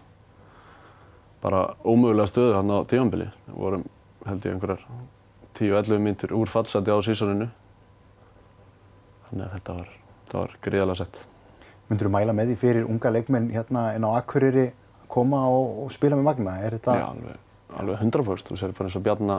bara 1.43 1.61
ómögulega 1.83 2.31
stöðu 2.31 2.55
hann 2.57 2.71
á 2.75 2.77
tífambili. 2.87 3.27
Við 3.47 3.59
vorum 3.63 3.85
held 4.27 4.47
ég 4.47 4.55
einhverjar 4.55 4.83
10-11 5.59 6.03
myndir 6.03 6.33
úr 6.35 6.51
fallseti 6.51 6.91
á 6.91 6.99
sísoninu. 7.03 7.49
Þannig 9.29 9.47
að 9.47 9.55
þetta 9.57 9.77
var, 9.79 9.89
var 10.33 10.55
gríðalega 10.63 10.99
sett. 11.03 11.23
Myndur 11.89 12.09
þú 12.09 12.13
mæla 12.15 12.35
með 12.35 12.51
því 12.51 12.59
fyrir 12.61 12.87
unga 12.89 13.11
leikmenn 13.11 13.49
hérna 13.53 13.89
inn 13.97 14.07
á 14.07 14.11
Akureyri 14.15 14.69
að 14.71 15.09
koma 15.11 15.43
og, 15.51 15.83
og 15.83 15.91
spila 15.93 16.19
með 16.19 16.29
Magna? 16.29 16.55
Er 16.63 16.77
þetta, 16.77 16.95
Já, 16.99 17.05
alveg, 17.09 17.41
alveg 17.79 17.99
100%. 18.03 18.47
Þú 18.49 18.57
sér 18.59 18.73
bara 18.77 18.89
eins 18.89 18.97
og 18.99 19.03
Bjarna 19.05 19.37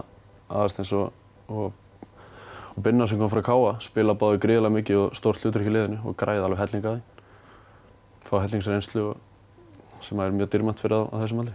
aðast 0.50 0.78
eins 0.82 0.92
og, 0.92 1.12
og, 1.48 1.72
og 2.74 2.82
Binna 2.84 3.06
sem 3.10 3.18
kom 3.20 3.30
frá 3.32 3.42
Káa, 3.46 3.76
spila 3.84 4.14
báði 4.18 4.40
gríðalega 4.44 4.76
mikið 4.78 5.02
og 5.04 5.18
stórt 5.18 5.42
hlutur 5.44 5.62
ekki 5.62 5.72
í 5.72 5.76
liðinu 5.76 6.00
og 6.04 6.16
græði 6.20 6.44
alveg 6.46 6.62
helling 6.64 6.88
að 6.90 6.96
því. 6.96 7.02
Fá 8.28 8.34
hellingsreynslu 8.44 9.04
og- 9.12 9.20
sem 10.04 10.20
er 10.20 10.34
mjög 10.36 10.50
dýrmætt 10.52 10.80
fyrir 10.84 11.00
á, 11.00 11.02
á 11.08 11.16
þessum 11.22 11.40
aldri. 11.44 11.54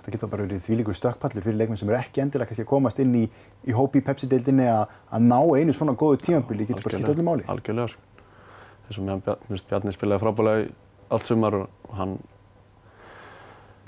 þetta 0.00 0.12
getur 0.12 0.28
bara 0.32 0.44
verið 0.44 0.60
þvílíkur 0.64 0.96
stökkpallur 0.96 1.44
fyrir 1.44 1.56
leikmenn 1.60 1.76
sem 1.76 1.88
eru 1.88 1.98
ekki 2.00 2.20
endilega 2.22 2.48
kannski 2.48 2.64
að 2.64 2.68
komast 2.70 2.98
inn 3.00 3.14
í, 3.14 3.22
í 3.68 3.72
hópi 3.76 4.00
í 4.00 4.04
Pepsi-deildinni 4.04 4.64
að, 4.68 4.86
ná 5.20 5.38
einu 5.56 5.72
svona 5.76 5.92
góðu 5.92 6.20
tímabili, 6.24 6.64
getur 6.68 6.82
bara 6.84 6.96
skipt 6.96 7.12
öllu 7.12 7.24
máli. 7.24 7.44
Algjörlega. 7.52 7.96
Þess 8.88 8.98
að 8.98 9.04
mér 9.10 9.36
finnst 9.48 9.68
Bjarni 9.68 9.92
spilaði 9.92 10.22
frábælega 10.24 10.70
allt 11.10 11.26
sumar 11.28 11.54
og 11.60 11.68
hann 11.96 12.18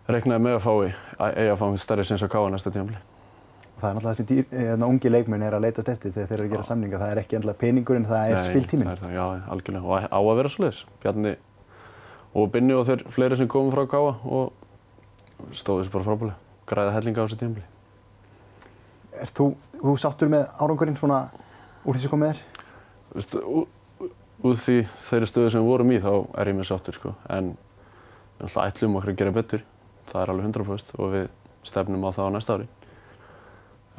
reiknaði 0.09 0.43
með 0.43 0.59
að 0.59 0.65
fái, 0.67 0.93
að 1.19 1.37
eiga 1.39 1.53
að 1.55 1.61
fá 1.61 1.67
stærri 1.83 2.07
sinns 2.07 2.25
að 2.27 2.33
káa 2.35 2.51
næsta 2.51 2.73
tímafli. 2.75 2.99
Og 3.73 3.81
það 3.83 3.89
er 3.89 3.95
náttúrulega 3.97 4.15
þessi 4.17 4.27
dýr, 4.29 4.47
hérna, 4.53 4.89
ungi 4.91 5.11
leikmenn 5.13 5.45
er 5.47 5.57
að 5.57 5.65
leitast 5.67 5.89
eftir 5.93 6.13
þegar 6.15 6.29
þeir 6.29 6.39
eru 6.39 6.49
að 6.49 6.55
gera 6.57 6.67
samninga. 6.67 7.01
Það 7.03 7.13
er 7.13 7.21
ekki 7.23 7.39
endilega 7.39 7.61
peningurinn, 7.63 8.07
það 8.11 8.33
er 8.33 8.43
spiltíminn. 8.47 8.91
Það 8.91 8.97
er 8.97 9.03
það, 9.03 9.15
já, 9.17 9.25
algjörlega. 9.55 9.85
Og 9.87 10.07
á 10.13 10.19
að 10.21 10.39
vera 10.39 10.53
svoleiðis. 10.53 10.81
Bjarni 11.03 11.33
og 12.33 12.51
Binni 12.53 12.77
og 12.77 12.87
þeir 12.89 13.05
fleiri 13.15 13.39
sem 13.41 13.51
komum 13.51 13.73
frá 13.75 13.87
káa 13.91 14.13
og 14.23 15.53
stóðu 15.57 15.83
þessu 15.83 15.95
bara 15.97 16.07
frábælega. 16.09 16.39
Græða 16.71 16.95
hellinga 16.99 17.23
á 17.23 17.27
þessu 17.27 17.41
tímafli. 17.41 17.67
Er 19.23 19.35
þú, 19.39 19.49
þú 19.81 19.97
sáttur 20.01 20.31
með 20.33 20.47
árangurinn 20.63 20.99
svona 20.99 21.25
úr 21.83 21.97
því 21.97 22.05
sem 22.05 22.13
kom 22.13 22.23
með 22.23 22.37
þér? 22.37 22.71
Vist, 23.17 23.37
út 24.43 24.63
því 24.63 24.79
þeirri 25.09 25.29
stöðu 25.31 25.53
sem 25.53 25.63
við 25.63 25.73
vorum 25.73 25.93
í 25.93 26.01
þá 26.03 26.13
er 26.39 26.53
ég 26.53 26.57
með 26.59 26.71
sáttur 26.71 26.97
sko. 26.97 27.17
En 27.29 27.55
náttúrulega 28.39 28.71
ætlum 28.71 28.97
okkur 29.01 29.13
að 29.13 29.21
gera 29.21 29.35
betur. 29.37 29.67
Það 30.13 30.23
er 30.23 30.33
alveg 30.33 30.49
100% 30.51 30.97
og 30.99 31.13
við 31.15 31.29
stefnum 31.67 32.05
á 32.05 32.11
það 32.13 32.29
á 32.29 32.35
næsta 32.35 32.57
ári. 32.59 32.69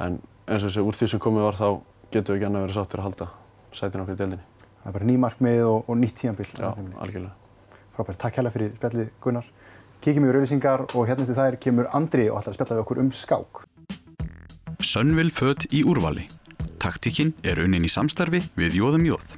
En 0.03 0.19
eins 0.47 0.61
og 0.61 0.69
þessi 0.69 0.83
úr 0.83 0.97
því 0.99 1.09
sem 1.13 1.21
komið 1.23 1.47
var 1.47 1.57
þá 1.57 1.67
getum 2.13 2.33
við 2.33 2.39
ekki 2.39 2.49
annað 2.49 2.65
verið 2.67 2.77
sáttur 2.77 3.01
að 3.01 3.07
halda 3.07 3.29
sætin 3.73 4.03
okkur 4.03 4.15
í 4.15 4.19
deildinni. 4.21 4.47
Það 4.83 4.89
er 4.89 4.95
bara 4.97 5.09
ný 5.09 5.17
markmið 5.23 5.65
og, 5.65 5.89
og 5.89 5.99
nýtt 5.99 6.17
tímambil. 6.19 6.47
Já, 6.53 6.69
algjörlega. 7.05 7.33
Frábært, 7.93 8.19
takk 8.21 8.39
hérlega 8.39 8.55
fyrir 8.57 8.73
spjallið 8.77 9.11
Gunnar. 9.23 9.51
Kíkjum 10.03 10.25
yfir 10.27 10.39
auðlýsingar 10.39 10.85
og 10.91 11.07
hérna 11.07 11.23
eftir 11.25 11.39
þær 11.39 11.59
kemur 11.63 11.89
Andri 11.95 12.27
og 12.29 12.41
ætlar 12.41 12.53
að 12.53 12.57
spjalla 12.57 12.77
við 12.77 12.83
okkur 12.83 13.03
um 13.03 13.11
skák. 13.15 13.63
Sönnvill 14.83 15.31
föt 15.31 15.69
í 15.71 15.85
úrvali. 15.87 16.27
Taktikinn 16.83 17.31
er 17.47 17.63
unnin 17.63 17.87
í 17.87 17.91
samstarfi 17.91 18.43
við 18.59 18.81
Jóðum 18.81 19.07
Jóð. 19.07 19.37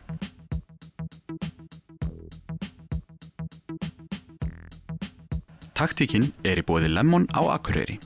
Taktikinn 5.75 6.29
er 6.47 6.55
í 6.55 6.61
bóði 6.63 6.87
Lemon 6.87 7.25
á 7.35 7.43
Akureyri. 7.51 7.97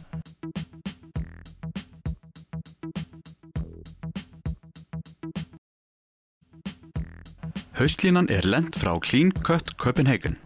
Haustlínan 7.77 8.25
er 8.34 8.47
lent 8.49 8.73
frá 8.73 8.95
Clean 9.05 9.29
Cut 9.45 9.75
Copenhagen. 9.77 10.39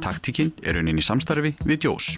Taktikinn 0.00 0.54
er 0.64 0.80
unnin 0.80 0.96
í 0.96 1.04
samstarfi 1.04 1.52
við 1.68 1.84
Jós. 1.90 2.14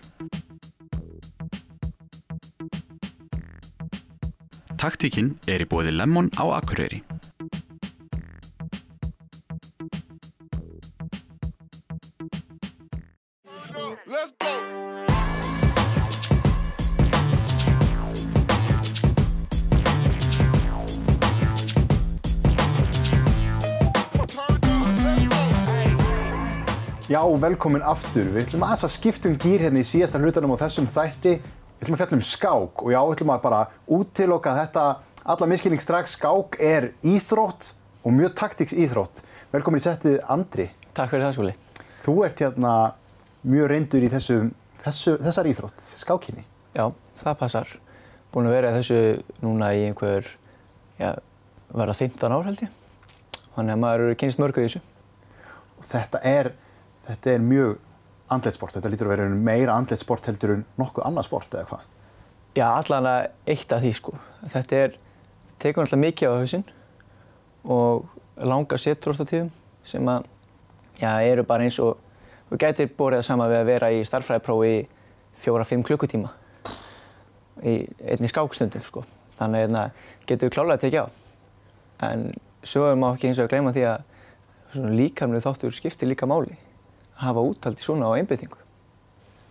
Taktikinn 4.79 5.35
er 5.51 5.67
í 5.67 5.71
bóði 5.75 5.91
Lemon 5.99 6.31
á 6.39 6.47
Akureyri. 6.55 7.03
Já, 27.27 27.33
velkomin 27.43 27.83
aftur. 27.83 28.29
Við 28.31 28.45
ætlum 28.45 28.63
aðeins 28.63 28.85
að 28.87 28.91
skipta 28.95 29.27
um 29.27 29.33
gýr 29.43 29.65
hérna 29.65 29.81
í 29.83 29.87
síðasta 29.89 30.21
hlutanum 30.23 30.53
á 30.55 30.61
þessum 30.61 30.85
þætti. 30.87 31.31
Við 31.43 31.81
ætlum 31.83 31.95
að 31.97 31.99
fjalla 31.99 32.15
um 32.15 32.21
skák 32.23 32.83
og 32.85 32.91
já, 32.93 32.99
við 33.01 33.15
ætlum 33.17 33.31
að 33.35 33.41
bara 33.43 33.63
útiloka 33.97 34.53
þetta 34.55 34.83
alla 35.35 35.47
miskilning 35.51 35.83
strax. 35.83 36.13
Skák 36.15 36.55
er 36.63 36.85
íþrótt 37.03 37.73
og 38.07 38.15
mjög 38.15 38.37
taktiks 38.39 38.77
íþrótt. 38.79 39.25
Velkomin 39.51 39.83
í 39.83 39.83
settið 39.83 40.21
Andri. 40.31 40.69
Takk 40.95 41.11
fyrir 41.11 41.25
það 41.25 41.35
skóli. 41.35 41.55
Þú 42.05 42.15
ert 42.29 42.43
hérna 42.45 42.75
mjög 43.43 43.67
reyndur 43.73 44.07
í 44.07 44.11
þessu, 44.13 44.37
þessu, 44.85 45.15
þessar 45.25 45.49
íþrótt, 45.51 45.83
skákinni. 45.99 46.45
Já, 46.79 46.85
það 47.25 47.39
passar. 47.41 47.73
Búin 48.31 48.47
að 48.47 48.55
vera 48.55 48.71
þessu 48.77 49.01
núna 49.43 49.73
í 49.75 49.81
einhver, 49.89 50.29
já, 51.01 51.11
verða 51.75 51.99
15 52.05 52.39
ár 52.39 52.47
held 52.47 52.63
ég. 52.69 52.79
Þannig 53.57 53.75
að 53.75 53.83
maður 53.83 54.07
eru 54.07 54.21
kynst 54.23 54.39
mörgu 54.45 54.63
í 54.63 54.69
þessu. 54.69 54.85
Og 55.81 55.91
þetta 55.91 56.23
er, 56.23 56.53
þetta 57.07 57.33
er 57.33 57.45
mjög 57.45 57.77
andleitt 58.33 58.59
sport. 58.59 58.77
Þetta 58.77 58.91
lítur 58.93 59.09
að 59.09 59.15
vera 59.15 59.29
meira 59.31 59.77
andleitt 59.77 60.03
sport 60.03 60.27
heldur 60.27 60.57
en 60.57 60.65
nokkuð 60.81 61.07
annað 61.07 61.29
sport 61.29 61.55
eða 61.55 61.69
hvað? 61.71 61.85
Já, 62.57 62.67
allan 62.71 63.11
að 63.11 63.27
eitt 63.53 63.75
af 63.77 63.83
því 63.85 63.93
sko. 63.99 64.15
Þetta 64.53 64.81
er, 64.81 64.97
tekur 65.61 65.85
náttúrulega 65.85 66.07
mikið 66.07 66.33
á 66.33 66.39
hausinn 66.41 66.65
og 67.67 68.07
langa 68.41 68.79
setur 68.81 69.13
oft 69.13 69.25
á 69.25 69.29
tíðum 69.29 69.53
sem 69.87 70.09
að, 70.11 70.27
já, 71.01 71.11
eru 71.29 71.45
bara 71.47 71.67
eins 71.67 71.79
og, 71.83 72.01
þú 72.49 72.59
gætir 72.63 72.91
borið 72.97 73.21
það 73.21 73.29
sama 73.29 73.51
við 73.53 73.61
að 73.61 73.71
vera 73.71 73.93
í 73.93 74.03
starffræðiprófi 74.07 74.73
í 74.73 74.83
fjóra-fimm 75.45 75.85
klukkutíma 75.87 76.33
í 77.67 77.79
einni 78.09 78.29
skákstundum 78.31 78.85
sko. 78.85 79.05
Þannig 79.37 79.63
að 79.63 79.67
hérna, 79.67 79.85
getur 80.27 80.49
við 80.49 80.55
klálega 80.57 80.79
að 80.79 80.85
tekja 80.87 81.05
á. 81.05 81.09
En 82.09 82.29
svo 82.67 82.87
er 82.89 82.99
maður 83.01 83.19
ekki 83.19 83.31
eins 83.31 83.41
og 83.41 83.47
að 83.47 83.53
gleyma 83.53 83.75
því 83.77 83.85
að 83.91 84.95
líkamlega 84.97 85.45
þáttur 85.45 85.77
skiptir 85.77 86.11
líka 86.11 86.29
máli. 86.29 86.57
Hafa 87.23 87.45
úthaldi 87.49 87.85
svona 87.85 88.09
á 88.09 88.17
einbyttingu. 88.19 88.59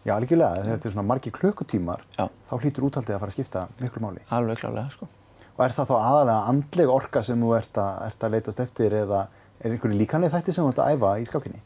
Já, 0.06 0.13
algjörlega. 0.19 0.62
Þegar 0.62 0.75
þetta 0.75 0.89
er 0.89 0.93
svona 0.93 1.08
margi 1.10 1.32
klukkutímar, 1.34 2.01
Já. 2.17 2.28
þá 2.49 2.54
hlýtur 2.62 2.86
úthaldið 2.89 3.15
að 3.15 3.21
fara 3.23 3.32
að 3.32 3.38
skipta 3.39 3.67
miklu 3.82 4.04
máli. 4.04 4.21
Alveg 4.30 4.60
klálega 4.62 4.91
sko. 4.93 5.08
Og 5.56 5.63
er 5.65 5.73
það 5.73 5.89
þá 5.89 5.95
aðalega 5.97 6.51
andleg 6.51 6.91
orka 6.93 7.23
sem 7.23 7.41
þú 7.41 7.54
ert 7.58 7.80
að, 7.82 8.01
ert 8.10 8.25
að 8.28 8.36
leitast 8.36 8.62
eftir 8.62 8.93
eða 9.01 9.28
er 9.63 9.71
einhverju 9.71 9.97
líkanlega 9.97 10.36
þætti 10.36 10.54
sem 10.54 10.65
þú 10.65 10.73
ert 10.73 10.82
að 10.84 10.93
æfa 10.93 11.13
í 11.17 11.28
skákinni? 11.30 11.62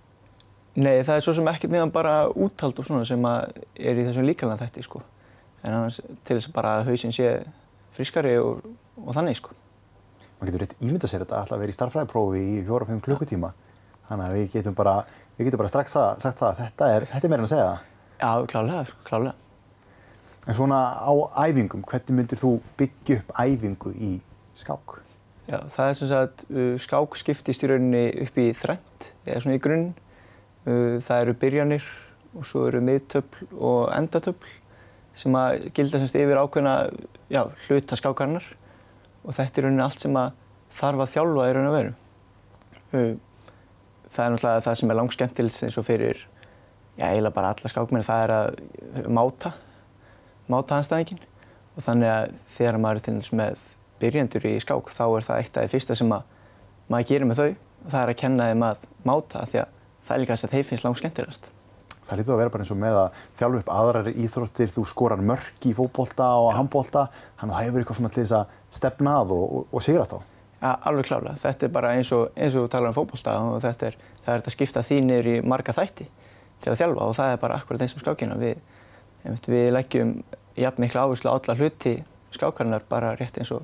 Nei, 0.80 1.02
það 1.04 1.16
er 1.16 1.24
svo 1.26 1.34
sem 1.36 1.48
ekkert 1.52 1.74
nefn 1.74 1.92
bara 1.92 2.14
úthald 2.30 2.80
og 2.80 2.86
svona 2.88 3.08
sem 3.10 3.26
er 3.28 3.98
í 4.00 4.06
þessum 4.08 4.28
líkalega 4.30 4.62
þætti 4.62 4.86
sko. 4.86 5.02
En 5.66 5.74
annars 5.74 5.98
til 6.00 6.38
þess 6.38 6.52
bara 6.56 6.78
að 6.78 6.92
hausinn 6.94 7.12
sé 7.12 7.32
friskari 7.98 8.38
og, 8.40 8.62
og 9.04 9.16
þannig 9.18 9.42
sko. 9.42 9.58
maður 10.40 10.52
getur 10.54 10.64
rétt 10.64 10.86
ímynda 10.86 11.10
sér 11.10 11.26
þetta 11.26 11.42
alltaf 11.42 11.58
að 11.58 11.64
vera 11.66 11.74
í 11.74 11.76
starffræðiprófi 11.76 12.44
í 12.46 12.62
fjóra-fimm 12.70 13.02
klukkutíma. 13.04 13.50
Þannig 14.08 14.30
að 14.30 14.38
við 14.38 14.54
getum 14.54 14.78
bara, 14.78 14.94
við 15.40 15.48
getum 15.48 15.62
bara 15.64 15.72
strax 15.72 15.96
það, 15.96 16.10
sagt 16.24 16.42
það, 16.42 16.58
þetta 16.64 16.90
er, 16.96 17.06
þetta 17.10 17.28
er 17.28 17.32
meira 17.32 17.42
en 17.42 17.48
að 17.48 17.54
segja 17.54 17.68
það. 17.68 17.86
Já, 18.20 18.32
klálega, 18.52 18.82
sko, 18.90 19.04
klálega. 19.08 19.36
En 20.50 20.58
svona 20.58 20.80
á 21.00 21.14
æfingum, 21.46 21.86
hvernig 21.88 22.18
myndir 22.18 22.40
þú 22.42 22.52
byggja 22.80 23.20
upp 23.22 23.32
æfingu 23.40 23.94
í 23.96 24.12
skák? 24.60 24.98
Já, 25.50 25.58
það 25.72 25.86
er 25.86 25.98
sem 26.00 26.12
sagt, 26.12 26.44
uh, 26.52 26.74
skák 26.82 27.18
skiptist 27.22 27.64
í 27.64 27.70
rauninni 27.72 28.04
upp 28.26 28.40
í 28.40 28.50
þrænt, 28.58 29.10
eða 29.26 29.44
svona 29.46 29.58
í 29.58 29.64
grunn. 29.64 29.88
Uh, 30.68 31.00
það 31.06 31.24
eru 31.24 31.38
byrjanir 31.42 31.88
og 32.36 32.46
svo 32.46 32.66
eru 32.68 32.84
miðtöfl 32.86 33.48
og 33.56 33.88
endatöfl 33.96 34.52
sem 35.18 35.36
að 35.40 35.70
gilda 35.76 36.02
semst 36.02 36.18
yfir 36.20 36.40
ákveðna 36.40 36.76
já, 37.32 37.42
hluta 37.66 37.98
skákarinnar 37.98 38.46
og 39.24 39.34
þetta 39.36 39.60
er 39.60 39.68
rauninni 39.68 39.84
allt 39.88 40.04
sem 40.04 40.20
að 40.20 40.36
þarf 40.80 41.04
að 41.04 41.12
þjálfa 41.16 41.48
í 41.48 41.56
raun 41.56 41.72
og 41.72 41.76
veru. 41.80 41.98
Það 44.10 44.26
er 44.26 44.36
náttúrulega 44.36 44.66
það 44.66 44.78
sem 44.80 44.92
er 44.92 45.00
langskemmtilist 45.00 45.66
eins 45.68 45.80
og 45.80 45.88
fyrir 45.88 46.22
já, 46.98 47.08
eiginlega 47.10 47.36
bara 47.36 47.54
alla 47.54 47.72
skákmenni, 47.72 48.08
það 48.08 48.24
er 48.26 48.36
að 48.36 49.10
máta, 49.14 49.54
máta 50.50 50.80
anstæðingin 50.80 51.22
og 51.76 51.86
þannig 51.86 52.14
að 52.14 52.34
þegar 52.56 52.80
maður 52.82 53.00
er 53.00 53.06
til 53.06 53.14
dæmis 53.16 53.34
með 53.40 53.66
byrjendur 54.00 54.48
í 54.50 54.56
skák 54.64 54.92
þá 54.96 55.04
er 55.08 55.28
það 55.28 55.42
eitt 55.44 55.58
af 55.60 55.66
því 55.66 55.74
fyrsta 55.76 56.00
sem 56.00 56.16
að 56.16 56.38
maður 56.90 57.12
gerir 57.12 57.30
með 57.30 57.42
þau 57.42 57.50
það 57.86 58.02
er 58.02 58.12
að 58.12 58.20
kenna 58.20 58.50
þeim 58.50 58.66
að 58.68 58.84
máta 59.08 59.46
því 59.48 59.62
að 59.62 59.78
það 60.10 60.16
er 60.16 60.22
líka 60.24 60.36
þess 60.36 60.48
að 60.48 60.54
þeim 60.56 60.68
finnst 60.70 60.88
langt 60.88 61.02
skemmtilegast. 61.02 61.50
Það 62.10 62.20
lítur 62.20 62.34
að 62.34 62.40
vera 62.42 62.54
bara 62.54 62.66
eins 62.66 62.74
og 62.74 62.80
með 62.82 62.96
að 62.98 63.18
þjálfa 63.38 63.60
upp 63.60 63.72
aðrar 63.76 64.08
íþróttir, 64.10 64.72
þú 64.74 64.84
skorar 64.90 65.22
mörk 65.22 65.68
í 65.70 65.74
fótbolta 65.78 66.30
og 66.42 66.50
handbolta, 66.58 67.06
þannig 67.38 67.54
að 67.54 67.60
það 67.60 67.68
hefur 67.68 67.84
eitthvað 67.84 68.00
svona 68.00 68.14
til 68.16 68.24
þess 68.24 68.38
að 68.40 68.56
stefna 68.80 69.14
að 69.20 69.34
og, 69.36 69.44
og, 69.60 69.68
og 69.70 69.86
sigrast 69.86 70.16
á. 70.18 70.20
Ja, 70.60 70.74
alveg 70.90 71.08
klálega. 71.08 71.38
Þetta 71.40 71.68
er 71.68 71.72
bara 71.72 71.94
eins 71.96 72.12
og, 72.16 72.34
eins 72.36 72.56
og 72.58 72.66
þú 72.66 72.72
talar 72.74 72.92
um 72.92 72.98
fótbolta 72.98 73.38
og 73.48 73.62
þetta 73.64 73.88
er, 73.88 73.98
það 74.26 74.34
er 74.34 74.42
þetta 74.42 74.52
að 74.52 74.56
skipta 74.58 74.84
því 74.84 75.00
niður 75.08 75.30
í 75.32 75.36
marga 75.48 75.76
þætti 75.76 76.08
til 76.60 76.74
að 76.74 76.80
þjálfa 76.82 77.06
og 77.08 77.16
það 77.16 77.34
er 77.34 77.42
bara 77.46 77.60
akkurat 77.62 77.84
eins 77.86 77.96
og 77.96 78.04
skákina. 78.04 78.36
Við, 78.40 78.60
við 79.48 79.70
leggjum 79.72 80.16
jafn 80.60 80.84
miklu 80.84 81.04
áherslu 81.06 81.32
á 81.32 81.38
alla 81.38 81.56
hluti 81.56 81.96
skákarinnar 82.36 82.84
bara 82.90 83.16
rétt 83.16 83.40
eins 83.40 83.54
og 83.56 83.64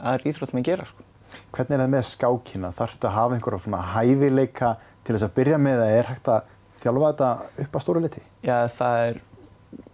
aðra 0.00 0.32
íþróttum 0.32 0.62
að 0.62 0.68
gera. 0.70 0.88
Sko. 0.88 1.04
Hvernig 1.52 1.76
er 1.76 1.84
það 1.84 1.92
með 1.92 2.08
skákina? 2.08 2.72
Þarftu 2.76 3.08
að 3.08 3.16
hafa 3.18 3.36
einhverja 3.36 3.62
svona 3.66 3.84
hæfileika 3.92 4.74
til 5.04 5.16
þess 5.16 5.28
að 5.28 5.36
byrja 5.38 5.60
með 5.60 5.84
að 5.84 5.94
er 5.98 6.10
hægt 6.10 6.32
að 6.32 6.50
þjálfa 6.82 7.12
þetta 7.12 7.30
upp 7.64 7.76
að 7.76 7.84
stóru 7.84 8.02
liti? 8.02 8.24
Já, 8.42 8.56
það 8.72 9.06
er 9.06 9.20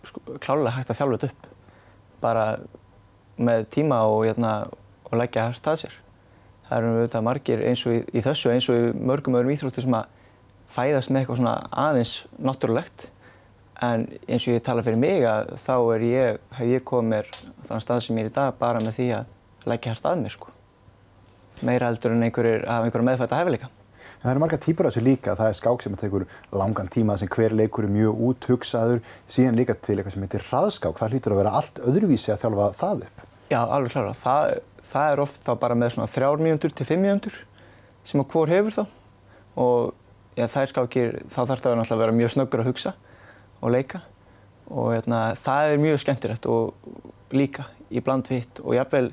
sko, 0.08 0.24
klálega 0.38 0.76
hægt 0.78 0.92
að 0.92 1.00
þjálfa 1.00 1.18
þetta 1.18 1.32
upp. 1.32 1.48
Bara 2.22 2.44
með 3.38 3.66
tíma 3.74 4.02
og, 4.10 4.22
hérna, 4.26 4.52
og 5.08 5.18
leggja 5.18 5.50
hægt 5.50 5.70
að 5.70 5.82
sér. 5.84 5.98
Það 6.68 6.78
eru 6.78 6.94
auðvitað 6.94 7.24
margir 7.24 7.62
eins 7.64 7.84
og 7.88 7.94
í, 7.96 8.00
í 8.12 8.22
þessu, 8.24 8.50
eins 8.52 8.68
og 8.68 8.76
í 8.80 8.90
mörgum 9.08 9.38
öðrum 9.38 9.54
íþróttu 9.54 9.84
sem 9.84 9.96
að 9.96 10.10
fæðast 10.68 11.12
með 11.12 11.22
eitthvað 11.22 11.40
svona 11.40 11.54
aðeins 11.86 12.12
náttúrulegt. 12.44 13.08
En 13.88 14.04
eins 14.26 14.44
og 14.44 14.56
ég 14.56 14.64
tala 14.66 14.84
fyrir 14.84 15.00
mig 15.00 15.24
að 15.28 15.54
þá 15.62 15.74
er 15.94 16.04
ég, 16.04 16.38
hef 16.58 16.70
ég 16.74 16.86
komið 16.88 17.10
mér 17.14 17.32
þann 17.68 17.82
stað 17.84 18.04
sem 18.04 18.18
ég 18.18 18.26
er 18.26 18.32
í 18.32 18.36
dag 18.36 18.60
bara 18.60 18.82
með 18.84 18.98
því 18.98 19.08
að 19.20 19.68
leggja 19.70 19.94
hægt 19.94 20.08
að 20.10 20.22
mér 20.24 20.34
sko. 20.34 20.54
Meira 21.66 21.90
heldur 21.90 22.14
en 22.14 22.26
einhverjir 22.26 22.66
hafa 22.68 22.86
einhverja 22.88 23.08
meðfætta 23.08 23.38
hæfileika. 23.40 23.70
En 24.18 24.24
það 24.26 24.32
eru 24.32 24.42
marga 24.42 24.58
típur 24.58 24.88
af 24.88 24.94
þessu 24.94 25.04
líka. 25.06 25.34
Það 25.38 25.48
er 25.48 25.56
skák 25.60 25.82
sem 25.84 25.96
tekur 25.98 26.24
langan 26.58 26.90
tíma 26.90 27.14
sem 27.18 27.30
hver 27.30 27.54
leikur 27.54 27.86
er 27.86 27.92
mjög 27.94 28.22
úthugsaður. 28.28 29.02
Síðan 29.30 29.58
líka 29.58 29.76
til 29.78 29.94
eitthvað 29.94 30.16
sem 30.16 30.24
heitir 30.26 30.46
hraðskák. 30.48 30.98
Það 30.98 31.14
hlýtur 31.14 31.34
að 31.36 31.40
vera 31.44 31.52
allt 31.60 31.78
öðruvísi 31.86 32.32
að 32.34 32.40
þjálfa 32.42 32.66
það 32.80 33.04
upp. 33.06 33.22
Já, 33.48 33.60
alveg 33.62 33.94
klára. 33.94 34.16
Það, 34.18 34.56
það 34.88 35.12
er 35.12 35.22
oft 35.24 35.44
þá 35.46 35.52
bara 35.60 35.76
með 35.78 35.94
svona 35.94 36.10
þrjár 36.12 36.42
mínútur 36.42 36.74
til 36.74 36.86
fimm 36.88 37.04
mínútur 37.04 37.36
sem 38.08 38.22
að 38.22 38.30
hvor 38.32 38.52
hefur 38.52 38.74
þá. 38.74 38.84
Og 39.58 40.38
ja, 40.38 40.48
þær 40.48 40.72
skákir, 40.72 41.16
þá 41.28 41.40
þarf 41.40 41.64
það 41.64 41.78
náttúrulega 41.80 41.96
að 41.96 42.04
vera 42.04 42.16
mjög 42.18 42.34
snöggur 42.34 42.62
að 42.62 42.70
hugsa 42.70 42.94
og 43.60 43.72
leika. 43.74 44.02
Og 44.68 44.92
hérna, 44.94 45.22
það 45.40 45.72
er 45.72 45.82
mjög 45.82 46.02
skemmtilegt 46.04 46.48
og 46.48 47.34
líka 47.34 47.66
í 47.92 48.02
bland 48.04 48.28
vitt 48.28 48.60
og 48.62 48.76
jafnvel 48.76 49.10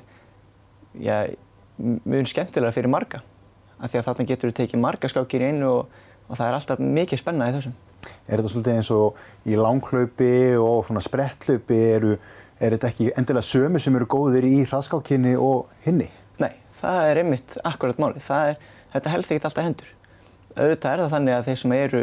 ja, 1.00 1.24
mjög 1.78 2.30
skemmtilega 2.32 2.74
fyrir 2.76 2.92
marga 2.92 3.22
af 3.76 3.92
því 3.92 4.00
að 4.00 4.06
þarna 4.08 4.28
getur 4.30 4.50
við 4.50 4.58
tekið 4.60 4.82
marga 4.82 5.10
skákir 5.12 5.44
í 5.44 5.50
einu 5.50 5.68
og, 5.68 5.98
og 6.28 6.38
það 6.38 6.46
er 6.46 6.58
alltaf 6.58 6.80
mikið 6.80 7.20
spenna 7.20 7.50
í 7.50 7.56
þessum. 7.56 7.76
Er 8.26 8.38
þetta 8.38 8.52
svolítið 8.52 8.78
eins 8.78 8.90
og 8.94 9.20
í 9.48 9.58
langklaupi 9.58 10.32
og 10.60 10.84
svona 10.86 11.02
sprettklaupi 11.04 11.80
eru, 11.96 12.16
er 12.60 12.76
þetta 12.76 12.90
ekki 12.90 13.10
endilega 13.16 13.46
sömu 13.46 13.80
sem 13.82 13.96
eru 13.98 14.08
góðir 14.10 14.46
í 14.48 14.60
hraðskákinni 14.64 15.34
og 15.40 15.70
hinni? 15.84 16.08
Nei, 16.42 16.52
það 16.80 17.10
er 17.10 17.20
einmitt 17.22 17.56
akkurat 17.64 18.00
málið. 18.00 18.22
Það 18.24 18.52
er, 18.52 18.60
þetta 18.94 19.12
helst 19.12 19.34
ekkert 19.34 19.48
alltaf 19.50 19.68
hendur. 19.68 19.92
Auðvitað 20.56 20.92
er 20.92 21.02
það 21.02 21.14
þannig 21.16 21.36
að 21.36 21.48
þeir 21.50 21.60
sem 21.62 21.76
eru 21.76 22.02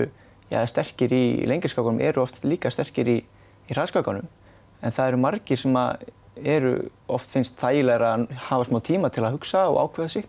já, 0.53 0.59
sterkir 0.69 1.15
í 1.15 1.25
lengirskákunum 1.49 2.01
eru 2.05 2.23
oft 2.23 2.43
líka 2.45 2.71
sterkir 2.73 3.09
í, 3.09 3.19
í 3.69 3.75
hraðskákunum 3.75 4.29
en 4.83 4.93
það 4.93 5.11
eru 5.11 5.21
margir 5.23 5.59
sem 5.59 5.77
eru 6.43 6.73
oft 7.13 7.29
finnst 7.31 7.59
þægilega 7.61 8.15
að 8.15 8.25
hafa 8.49 8.67
smá 8.67 8.79
tíma 8.85 9.11
til 9.13 9.23
að 9.23 9.37
hugsa 9.37 9.67
og 9.69 9.79
ákveða 9.85 10.15
sig 10.17 10.27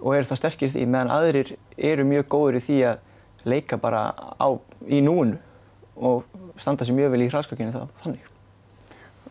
og 0.00 0.16
eru 0.16 0.28
það 0.28 0.40
sterkir 0.42 0.72
því 0.74 0.88
meðan 0.90 1.14
aðrir 1.14 1.54
eru 1.90 2.06
mjög 2.06 2.28
góður 2.34 2.58
í 2.58 2.64
því 2.66 2.78
að 2.90 3.48
leika 3.48 3.78
bara 3.80 4.10
á, 4.14 4.48
í 4.86 5.00
núinu 5.02 5.38
og 5.96 6.26
standa 6.60 6.86
sér 6.86 6.98
mjög 6.98 7.14
vel 7.14 7.24
í 7.24 7.30
hraðskákinni 7.32 7.74
þannig. 8.02 8.31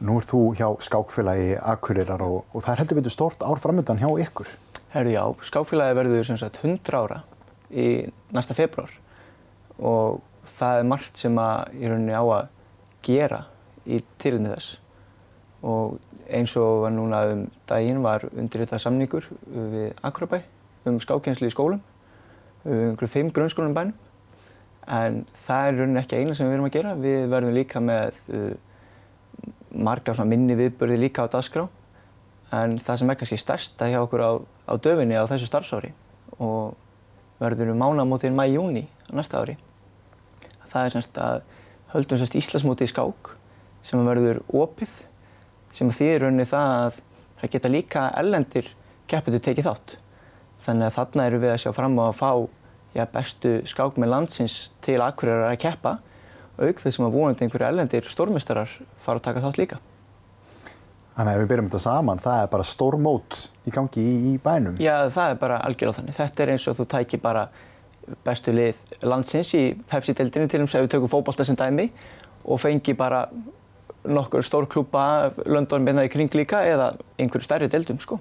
Nú 0.02 0.18
ert 0.18 0.32
þú 0.32 0.40
hjá 0.58 0.66
skákfélagi 0.82 1.56
Akureyrar 1.62 2.24
og, 2.26 2.40
og 2.50 2.64
það 2.64 2.72
er 2.74 2.80
heldur 2.82 2.98
betur 2.98 3.14
stort 3.14 3.44
ár 3.46 3.60
framöndan 3.62 4.00
hjá 4.02 4.10
ykkur. 4.24 4.50
Herðu 4.96 5.14
já, 5.14 5.24
skákfélagi 5.46 5.98
verður 6.00 6.26
sem 6.26 6.40
sagt 6.42 6.58
100 6.64 6.98
ára 6.98 7.20
í 7.70 7.88
næsta 8.34 8.58
februar 8.58 8.96
og 9.78 10.24
það 10.58 10.80
er 10.80 10.90
margt 10.90 11.22
sem 11.22 11.38
að 11.38 11.78
í 11.78 11.92
rauninni 11.92 12.18
á 12.18 12.24
að 12.26 12.50
gera 13.06 13.44
í 13.86 14.00
tilmið 14.22 14.56
þess 14.56 14.80
og 15.70 16.00
eins 16.32 16.56
og 16.58 16.82
var 16.88 16.96
núna 16.96 17.22
um 17.36 17.46
daginn 17.70 18.02
var 18.02 18.26
undir 18.32 18.64
þetta 18.64 18.82
samningur 18.82 19.30
við 19.54 19.94
Akurabæ 20.02 20.42
um 20.90 20.98
skákjensli 21.02 21.50
í 21.50 21.54
skólum, 21.54 21.82
um 22.66 22.84
einhverju 22.90 23.12
fimm 23.12 23.32
grunnskólum 23.34 23.78
bænum. 23.78 23.94
En 24.90 25.22
það 25.46 25.68
er 25.68 25.78
rauninni 25.78 26.02
ekki 26.02 26.18
eina 26.18 26.34
sem 26.34 26.50
við 26.50 26.58
erum 26.58 26.68
að 26.68 26.76
gera. 26.80 26.94
Við 26.98 27.28
verðum 27.30 27.54
líka 27.56 27.82
með 27.84 28.18
uh, 28.34 28.54
marga 29.74 30.16
minni 30.26 30.58
viðbörði 30.60 31.00
líka 31.00 31.26
á 31.26 31.32
dagskrá. 31.32 31.68
En 32.52 32.78
það 32.80 33.00
sem 33.00 33.12
er 33.12 33.20
kannski 33.20 33.40
stærsta 33.40 33.88
hjá 33.88 34.02
okkur 34.04 34.24
á, 34.24 34.32
á 34.68 34.74
döfinni 34.76 35.16
á 35.16 35.24
þessu 35.30 35.48
starfsári 35.48 35.94
og 36.40 36.76
verður 37.40 37.72
um 37.74 37.80
mánamótið 37.80 38.36
mæ-júni 38.36 38.86
næsta 39.12 39.40
ári. 39.42 39.56
Það 40.72 40.86
er 40.86 40.94
semst 40.96 41.18
að 41.22 41.42
höldum 41.94 42.20
semst 42.20 42.36
Íslasmótið 42.40 42.90
í 42.90 42.92
skák 42.92 43.32
sem 43.88 44.04
verður 44.06 44.42
opið 44.52 44.92
sem 45.72 45.92
þýðir 45.92 46.26
rauninni 46.26 46.48
það 46.48 46.76
að 46.76 47.02
það 47.42 47.54
geta 47.56 47.72
líka 47.72 48.06
ellendir 48.20 48.70
kepputur 49.12 49.44
tekið 49.48 49.68
þátt. 49.70 49.96
Þannig 50.62 50.88
að 50.88 50.98
þarna 51.00 51.28
eru 51.28 51.42
við 51.42 51.54
að 51.54 51.62
sjá 51.64 51.72
fram 51.76 51.98
á 51.98 52.06
að 52.06 52.18
fá 52.20 52.32
ja, 52.94 53.08
bestu 53.10 53.54
skákmenn 53.68 54.12
landsins 54.12 54.58
til 54.84 55.00
Akureyrar 55.02 55.50
að 55.50 55.62
keppa 55.64 55.98
auk 56.60 56.84
þessum 56.84 57.08
að 57.08 57.16
vonandi 57.16 57.46
einhverju 57.46 57.68
ellendir 57.68 58.10
stórmestarar 58.12 58.74
fara 59.00 59.22
að 59.22 59.28
taka 59.30 59.44
þátt 59.46 59.60
líka. 59.62 59.80
Þannig 61.16 61.32
að 61.32 61.36
ef 61.36 61.42
við 61.42 61.50
byrjum 61.52 61.68
þetta 61.68 61.84
saman, 61.84 62.22
það 62.24 62.42
er 62.42 62.52
bara 62.54 62.66
stór 62.68 62.98
mót 63.02 63.40
í 63.68 63.74
gangi 63.76 64.04
í, 64.04 64.14
í 64.32 64.38
bænum? 64.42 64.78
Já, 64.82 64.96
það 65.12 65.34
er 65.34 65.42
bara 65.42 65.60
algjörlega 65.68 66.00
þannig. 66.00 66.18
Þetta 66.18 66.44
er 66.44 66.52
eins 66.54 66.68
og 66.72 66.78
þú 66.80 66.86
tækir 66.94 67.22
bara 67.24 67.48
bestu 68.26 68.54
lið 68.56 68.80
landsins 69.06 69.52
í 69.58 69.64
Pepsi-deildinu 69.92 70.50
til 70.50 70.64
þess 70.64 70.80
að 70.80 70.86
við 70.86 70.94
tökum 70.96 71.12
fókbalta 71.12 71.46
sem 71.48 71.60
dæmi 71.60 71.90
og 72.48 72.62
fengi 72.64 72.96
bara 72.98 73.26
nokkur 74.08 74.46
stór 74.46 74.66
klúpa 74.72 75.04
London 75.46 75.86
beinaði 75.86 76.10
kring 76.16 76.34
líka 76.34 76.64
eða 76.66 76.94
einhverju 77.20 77.46
stærri 77.46 77.70
deildum 77.70 78.00
sko. 78.02 78.18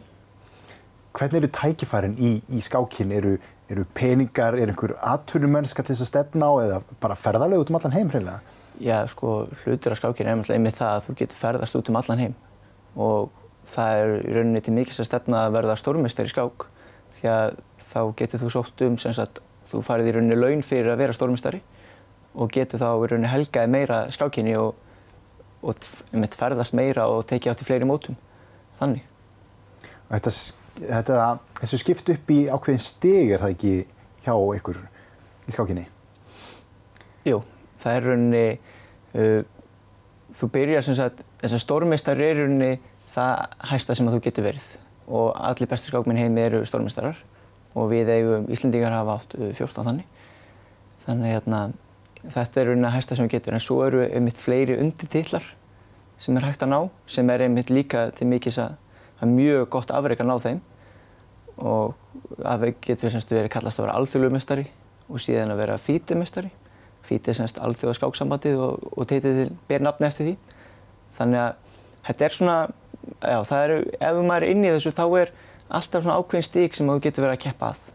Hvernig 1.17 1.41
eru 1.41 1.51
tækifærin 1.57 2.19
í, 2.21 2.37
í 2.53 2.61
skákinn? 2.63 3.15
Eru, 3.17 3.39
eru 3.71 3.85
peningar, 3.95 4.57
er 4.59 4.73
einhver 4.73 4.97
atvinnumennska 4.99 5.85
til 5.85 5.95
þess 5.95 6.07
að 6.07 6.11
stefna 6.11 6.49
á 6.51 6.55
eða 6.65 6.79
bara 7.03 7.19
ferðarlega 7.19 7.63
út 7.63 7.71
um 7.71 7.79
allan 7.79 7.95
heim 7.95 8.11
hreinlega? 8.11 8.57
Já, 8.81 8.97
sko, 9.13 9.45
hlutur 9.63 9.95
af 9.95 10.01
skákinn 10.01 10.31
er 10.31 10.53
einmitt 10.55 10.79
það 10.79 10.95
að 10.97 11.05
þú 11.07 11.17
getur 11.21 11.39
ferðast 11.39 11.77
út 11.79 11.91
um 11.93 11.99
allan 12.01 12.23
heim 12.25 12.35
og 12.97 13.31
það 13.71 14.01
er 14.01 14.15
í 14.25 14.35
rauninni 14.35 14.63
til 14.65 14.75
mikils 14.75 15.03
að 15.03 15.11
stefna 15.11 15.45
að 15.47 15.59
verða 15.59 15.77
stórmestari 15.79 16.31
í 16.31 16.33
skák 16.33 16.67
því 17.21 17.31
að 17.31 17.59
þá 17.91 18.01
getur 18.19 18.43
þú 18.43 18.53
sótt 18.55 18.85
um 18.87 18.97
sem 18.99 19.15
sagt, 19.15 19.43
þú 19.71 19.83
farið 19.87 20.11
í 20.11 20.15
rauninni 20.17 20.39
laun 20.39 20.65
fyrir 20.67 20.91
að 20.95 21.05
vera 21.05 21.15
stórmestari 21.15 21.61
og 22.35 22.51
getur 22.55 22.83
þá 22.83 22.89
í 22.91 23.11
rauninni 23.11 23.31
helgaði 23.31 23.75
meira 23.75 24.01
skákinni 24.11 24.57
og, 24.59 24.75
og 25.63 25.87
einmitt 26.11 26.35
ferðast 26.39 26.75
meira 26.79 27.07
og 27.13 27.27
tekið 27.31 27.53
átt 27.53 27.65
í 27.65 27.69
fleiri 27.69 27.89
mótum. 27.89 28.19
Þannig. 28.81 29.07
Þetta 30.11 30.33
þetta, 30.81 31.39
þessu 31.61 31.81
skipt 31.81 32.13
upp 32.15 32.33
í 32.33 32.41
ákveðin 32.51 32.83
stig 32.83 33.33
er 33.35 33.43
það 33.43 33.55
ekki 33.55 33.73
hjá 34.25 34.35
ykkur 34.57 34.79
í 35.49 35.55
skákinni? 35.55 35.87
Jú, 37.29 37.41
það 37.81 37.97
er 37.97 38.07
rauninni, 38.09 38.45
uh, 39.15 39.43
þú 40.37 40.51
byrjar 40.55 40.87
sem 40.87 40.97
sagt, 40.99 41.25
þess 41.43 41.59
að 41.59 41.65
stórmeistar 41.65 42.23
er 42.23 42.41
rauninni 42.41 42.73
það 43.11 43.59
hæsta 43.73 43.97
sem 43.99 44.09
að 44.09 44.17
þú 44.17 44.25
getur 44.29 44.47
verið 44.47 44.71
og 45.11 45.33
allir 45.35 45.71
bestu 45.71 45.91
skákminn 45.91 46.21
heimi 46.21 46.45
eru 46.45 46.63
stórmestarar 46.69 47.19
og 47.75 47.89
við 47.91 48.13
eigum 48.15 48.51
Íslendingar 48.51 48.95
hafa 48.95 49.19
átt 49.19 49.39
uh, 49.39 49.51
14 49.55 49.87
þannig. 49.87 50.07
Þannig 51.07 51.35
hérna, 51.35 51.63
þetta 52.27 52.61
er 52.61 52.71
raunin 52.71 52.89
að 52.89 52.97
hæsta 52.99 53.17
sem 53.17 53.27
við 53.27 53.39
getum 53.39 53.57
en 53.57 53.65
svo 53.65 53.81
eru 53.87 54.05
einmitt 54.07 54.39
fleiri 54.39 54.79
undirtitlar 54.79 55.47
sem 56.21 56.37
er 56.37 56.45
hægt 56.45 56.63
að 56.65 56.73
ná 56.75 56.81
sem 57.09 57.31
er 57.33 57.47
einmitt 57.47 57.73
líka 57.73 58.11
til 58.15 58.29
mikils 58.29 58.61
að 58.61 58.77
er 59.21 59.29
mjög 59.29 59.69
gott 59.73 59.93
afreik 59.93 60.21
að 60.23 60.29
ná 60.31 60.37
þeim 60.41 60.61
og 61.61 62.45
afreik 62.47 62.81
getur 62.85 63.13
semst 63.13 63.31
verið 63.33 63.53
kallast 63.53 63.81
að 63.81 63.87
vera 63.87 63.97
alþjóðlumestari 64.01 64.67
og 65.11 65.23
síðan 65.23 65.55
að 65.55 65.63
vera 65.63 65.79
fítimestari. 65.81 66.51
Fíti 67.07 67.33
er 67.33 67.39
semst 67.39 67.61
alþjóða 67.63 67.97
skáksambandið 67.99 68.61
og, 68.63 68.89
og 68.95 69.09
teitið 69.09 69.39
til 69.41 69.55
ber 69.69 69.85
nafni 69.85 70.09
eftir 70.09 70.29
því. 70.29 70.35
Þannig 71.19 71.43
að 71.43 71.79
þetta 72.09 72.27
er 72.27 72.37
svona, 72.37 72.59
já 73.25 73.39
það 73.49 73.65
eru, 73.67 73.79
ef 73.99 74.21
maður 74.21 74.47
er 74.47 74.55
inn 74.55 74.67
í 74.67 74.73
þessu 74.75 74.95
þá 74.97 75.05
er 75.23 75.33
alltaf 75.71 76.05
svona 76.05 76.19
ákveðin 76.21 76.47
stík 76.47 76.77
sem 76.77 76.91
þú 76.91 76.99
getur 77.07 77.27
verið 77.27 77.39
að 77.39 77.45
keppa 77.47 77.73
að. 77.73 77.89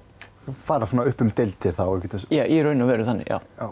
Fara 0.65 0.89
svona 0.89 1.07
upp 1.09 1.23
um 1.25 1.31
deildir 1.37 1.75
þá 1.75 1.85
getur... 2.03 2.25
Já, 2.33 2.43
í 2.45 2.61
raun 2.65 2.85
og 2.85 2.91
veru 2.91 3.07
þannig, 3.07 3.29
já. 3.31 3.39
Já. 3.57 3.67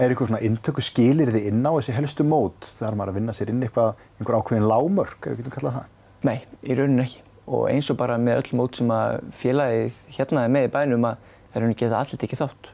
Er 0.00 0.12
eitthvað 0.12 0.30
svona 0.30 0.44
inntöku 0.46 0.84
skilir 0.84 1.32
þið 1.34 1.48
inn 1.50 1.66
á 1.66 1.72
þessi 1.76 1.96
helstu 1.96 2.24
mót? 2.24 2.70
Það 2.78 2.88
er 2.88 2.96
maður 2.96 3.12
að 3.12 3.18
vinna 3.18 3.34
sér 3.36 3.52
inn 3.52 3.64
eitthvað, 3.66 3.98
einhver 4.16 4.38
ákveðin 4.38 4.70
lámörk, 4.70 5.18
ef 5.20 5.34
við 5.34 5.42
getum 5.42 5.56
kallað 5.58 5.76
það? 5.76 5.90
Nei, 6.30 6.38
í 6.64 6.78
rauninu 6.78 7.04
ekki. 7.04 7.29
Og 7.50 7.66
eins 7.70 7.88
og 7.90 7.98
bara 7.98 8.18
með 8.20 8.44
öll 8.44 8.58
mót 8.60 8.78
sem 8.78 8.90
að 8.94 9.16
félagið 9.40 9.96
hérna 10.14 10.44
er 10.46 10.52
með 10.54 10.68
í 10.68 10.72
bænum 10.76 11.08
að 11.08 11.24
það 11.50 11.56
er 11.56 11.64
rauninni 11.64 11.78
geta 11.80 11.98
allir 11.98 12.20
tekið 12.22 12.42
þátt. 12.44 12.70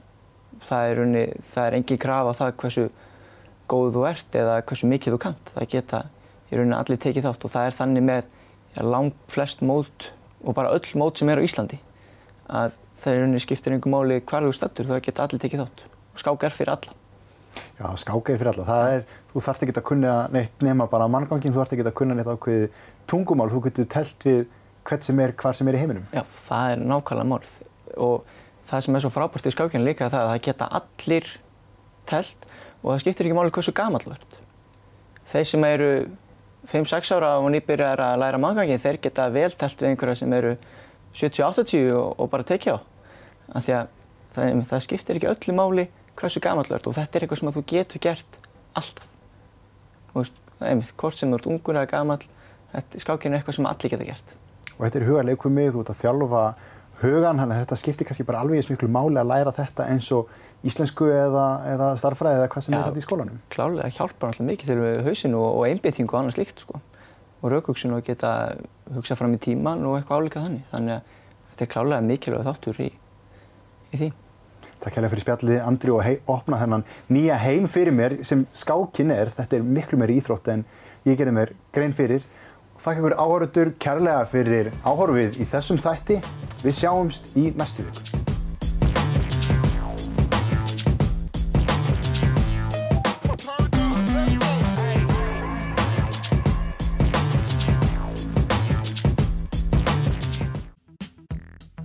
Það 0.66 0.90
er 0.90 1.00
rauninni, 1.00 1.24
það 1.54 1.68
er 1.68 1.78
engin 1.78 2.02
kraf 2.02 2.28
á 2.28 2.32
það 2.40 2.52
hversu 2.60 2.84
góð 3.72 3.88
þú 3.96 4.04
ert 4.10 4.38
eða 4.42 4.58
hversu 4.68 4.90
mikið 4.90 5.16
þú 5.16 5.22
kant. 5.24 5.52
Það 5.56 5.70
geta 5.72 6.02
í 6.50 6.58
rauninni 6.60 6.76
allir 6.76 7.00
tekið 7.06 7.28
þátt 7.30 7.48
og 7.48 7.54
það 7.56 7.70
er 7.70 7.78
þannig 7.80 8.06
með 8.10 8.22
ja, 8.76 8.84
lang 8.84 9.16
flest 9.32 9.64
mót 9.64 10.10
og 10.44 10.56
bara 10.58 10.74
öll 10.76 11.00
mót 11.00 11.18
sem 11.18 11.32
er 11.32 11.40
á 11.40 11.46
Íslandi 11.46 11.80
að 12.46 12.76
það 13.00 13.12
er 13.12 13.20
rauninni 13.22 13.42
skiptir 13.42 13.74
einhver 13.74 13.92
máli 13.92 14.20
hvar 14.22 14.44
þú 14.46 14.52
stættur 14.54 14.88
það 14.90 15.02
geta 15.08 15.24
allir 15.26 15.42
tekið 15.42 15.64
þátt. 15.64 15.84
Skák 16.20 16.46
er 16.46 16.54
fyrir 16.54 16.74
alla. 16.76 16.94
Já, 17.76 17.88
skák 18.02 18.30
er 18.30 18.38
fyrir 18.40 18.52
alla. 18.52 18.66
Það 18.68 18.92
er, 18.92 19.02
þú 19.32 19.42
þarft 19.46 19.64
ekki 19.64 19.74
að 19.76 19.86
kunna 19.90 20.14
neitt 20.32 20.62
nema 20.64 20.86
bara 20.90 21.08
manngangin, 21.10 21.52
þú 21.52 21.60
þarft 21.60 21.74
ekki 21.76 21.86
að 21.86 21.96
kunna 21.98 22.16
neitt 22.16 22.30
ákveði 22.30 22.68
tungumál, 23.10 23.48
þú 23.52 23.62
getur 23.66 23.88
telt 23.92 24.26
við 24.26 24.44
hvert 24.86 25.06
sem 25.06 25.20
er, 25.22 25.34
hvar 25.38 25.56
sem 25.56 25.68
er 25.70 25.78
í 25.78 25.82
heiminum. 25.82 26.06
Já, 26.14 26.22
það 26.46 26.72
er 26.72 26.84
nákvæmlega 26.92 27.30
málið. 27.32 27.56
Og 28.06 28.36
það 28.66 28.84
sem 28.86 28.98
er 28.98 29.04
svo 29.04 29.12
frábært 29.14 29.48
í 29.48 29.54
skákinu 29.54 29.86
líka 29.86 30.10
það 30.10 30.22
að 30.22 30.30
það 30.32 30.44
geta 30.46 30.70
allir 30.80 31.32
telt 32.06 32.46
og 32.82 32.92
það 32.92 33.02
skiptir 33.02 33.28
ekki 33.28 33.38
máli 33.38 33.54
hversu 33.54 33.74
gamall 33.76 34.04
þú 34.04 34.14
ert. 34.14 34.38
Þeir 35.26 35.48
sem 35.50 35.66
eru 35.66 35.90
5-6 36.70 37.12
ára 37.16 37.34
og 37.40 37.50
nýbyrjar 37.54 38.02
að 38.02 38.20
læra 38.22 38.40
manngangin, 38.42 38.82
þeir 38.82 39.00
geta 39.02 39.28
vel 39.34 39.50
telt 39.58 39.82
við 39.82 39.92
einhverja 39.92 40.20
sem 40.22 40.34
eru 40.34 40.54
70-80 41.16 41.92
og, 41.96 42.08
og 42.20 42.30
bara 42.30 42.46
tekja 42.46 42.76
á. 42.76 42.78
Af 43.56 43.66
því 43.66 43.76
að 43.76 43.92
það, 44.36 44.64
það 44.70 44.84
skiptir 44.86 45.20
ekki 45.20 45.30
öllu 45.30 45.56
máli 45.56 45.86
hversu 46.16 46.42
gamall 46.42 46.66
þú 46.66 46.78
ert 46.78 46.88
og 46.90 46.96
þetta 46.96 47.18
er 47.18 47.26
eitthvað 47.26 47.42
sem 47.42 47.54
þú 47.54 47.64
getur 47.74 48.04
gert 48.06 48.40
alltaf. 48.78 49.12
Þú 50.10 50.22
veist, 50.22 50.42
það 50.56 50.66
er 50.66 50.74
einmitt, 50.74 50.96
hvort 51.02 51.20
sem 51.20 51.32
þú 51.32 51.38
ert 51.40 51.48
ungur 51.52 51.78
eða 51.78 51.92
gamall, 51.92 52.26
skákinu 52.96 53.36
er 53.36 53.40
eitthvað 53.40 53.58
sem 53.58 53.70
allir 53.70 53.94
geta 53.94 54.08
gert. 54.08 54.36
Og 54.76 54.84
þetta 54.84 54.98
er 55.00 55.06
hugarleikumið, 55.08 55.70
þú 55.74 55.82
ert 55.82 55.92
að 55.92 56.00
þjálfa 56.02 56.42
hugan, 57.00 57.38
þannig 57.40 57.54
að 57.56 57.62
þetta 57.62 57.78
skiptir 57.80 58.08
kannski 58.08 58.26
bara 58.28 58.42
alveg 58.44 58.60
eins 58.60 58.68
miklu 58.70 58.88
máli 58.92 59.20
að 59.20 59.30
læra 59.30 59.54
þetta 59.56 59.86
eins 59.92 60.10
og 60.16 60.28
íslensku 60.66 61.08
eða, 61.12 61.46
eða 61.72 61.88
starffræði 62.00 62.40
eða 62.40 62.50
hvað 62.52 62.66
sem 62.66 62.74
Já, 62.74 62.78
er 62.78 62.86
þetta 62.88 63.00
í 63.02 63.06
skólanum. 63.06 63.40
Klálega 63.52 63.92
hjálpar 63.96 64.30
alltaf 64.32 64.46
mikið 64.48 64.72
til 64.72 64.78
við 64.80 65.00
hausinu 65.06 65.40
og, 65.40 65.48
og 65.60 65.66
einbyttingu 65.70 66.14
og 66.14 66.20
annað 66.20 66.36
slíkt 66.38 66.62
sko. 66.64 66.80
Og 67.42 67.52
raukugsun 67.52 67.96
og 67.96 68.04
geta 68.06 68.30
hugsað 68.94 69.20
fram 69.20 69.36
í 69.36 69.40
tíman 69.42 69.84
og 69.86 69.98
eitthvað 69.98 70.24
álíka 70.24 70.44
þannig. 70.44 70.64
Þannig 70.72 70.96
að 70.96 71.10
þetta 71.50 71.66
er 71.66 71.72
klálega 71.74 72.06
mikilvæg 72.06 72.46
þáttur 72.48 72.80
í, 72.86 72.88
í 73.92 74.00
því. 74.00 74.10
Takk 74.82 74.96
hérlega 74.98 75.12
fyrir 75.14 75.24
spjallið, 75.24 75.60
Andri, 75.64 75.92
og 75.92 76.02
hei, 76.04 76.16
opna 76.30 76.58
þennan 76.60 76.84
nýja 77.12 77.36
heim 77.40 77.68
fyrir 77.70 77.94
mér 77.96 78.18
sem 78.26 78.44
skákinn 78.56 79.12
er. 79.14 79.30
Þetta 79.36 79.58
er 79.58 79.68
miklu 79.68 80.00
meiri 80.00 80.18
íþrótt 80.20 80.50
en 80.52 80.66
ég 81.06 81.16
gerði 81.20 81.36
mér 81.36 81.54
grein 81.76 81.94
fyrir. 81.96 82.24
Þakka 82.86 83.00
ykkur 83.02 83.14
áhörður 83.18 83.68
kærlega 83.82 84.26
fyrir 84.30 84.68
áhörfið 84.86 85.40
í 85.42 85.44
þessum 85.50 85.78
þætti. 85.82 86.20
Við 86.62 86.76
sjáumst 86.78 87.32
í 87.34 87.48
næstu 87.58 87.82
viku. 87.82 87.98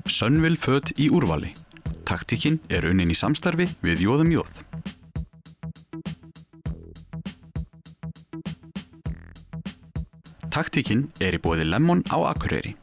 Sönnvill 0.06 0.54
föt 0.62 0.94
í 1.02 1.10
úrvali. 1.10 1.56
Taktíkin 2.06 2.62
er 2.70 2.86
unnin 2.86 3.10
í 3.10 3.18
samstarfi 3.18 3.72
við 3.82 4.06
Jóðum 4.06 4.38
Jóð. 4.38 4.62
Taktíkin 10.52 11.06
er 11.24 11.38
í 11.38 11.40
bóði 11.40 11.64
Lemon 11.64 12.04
á 12.12 12.20
Akureyri. 12.28 12.76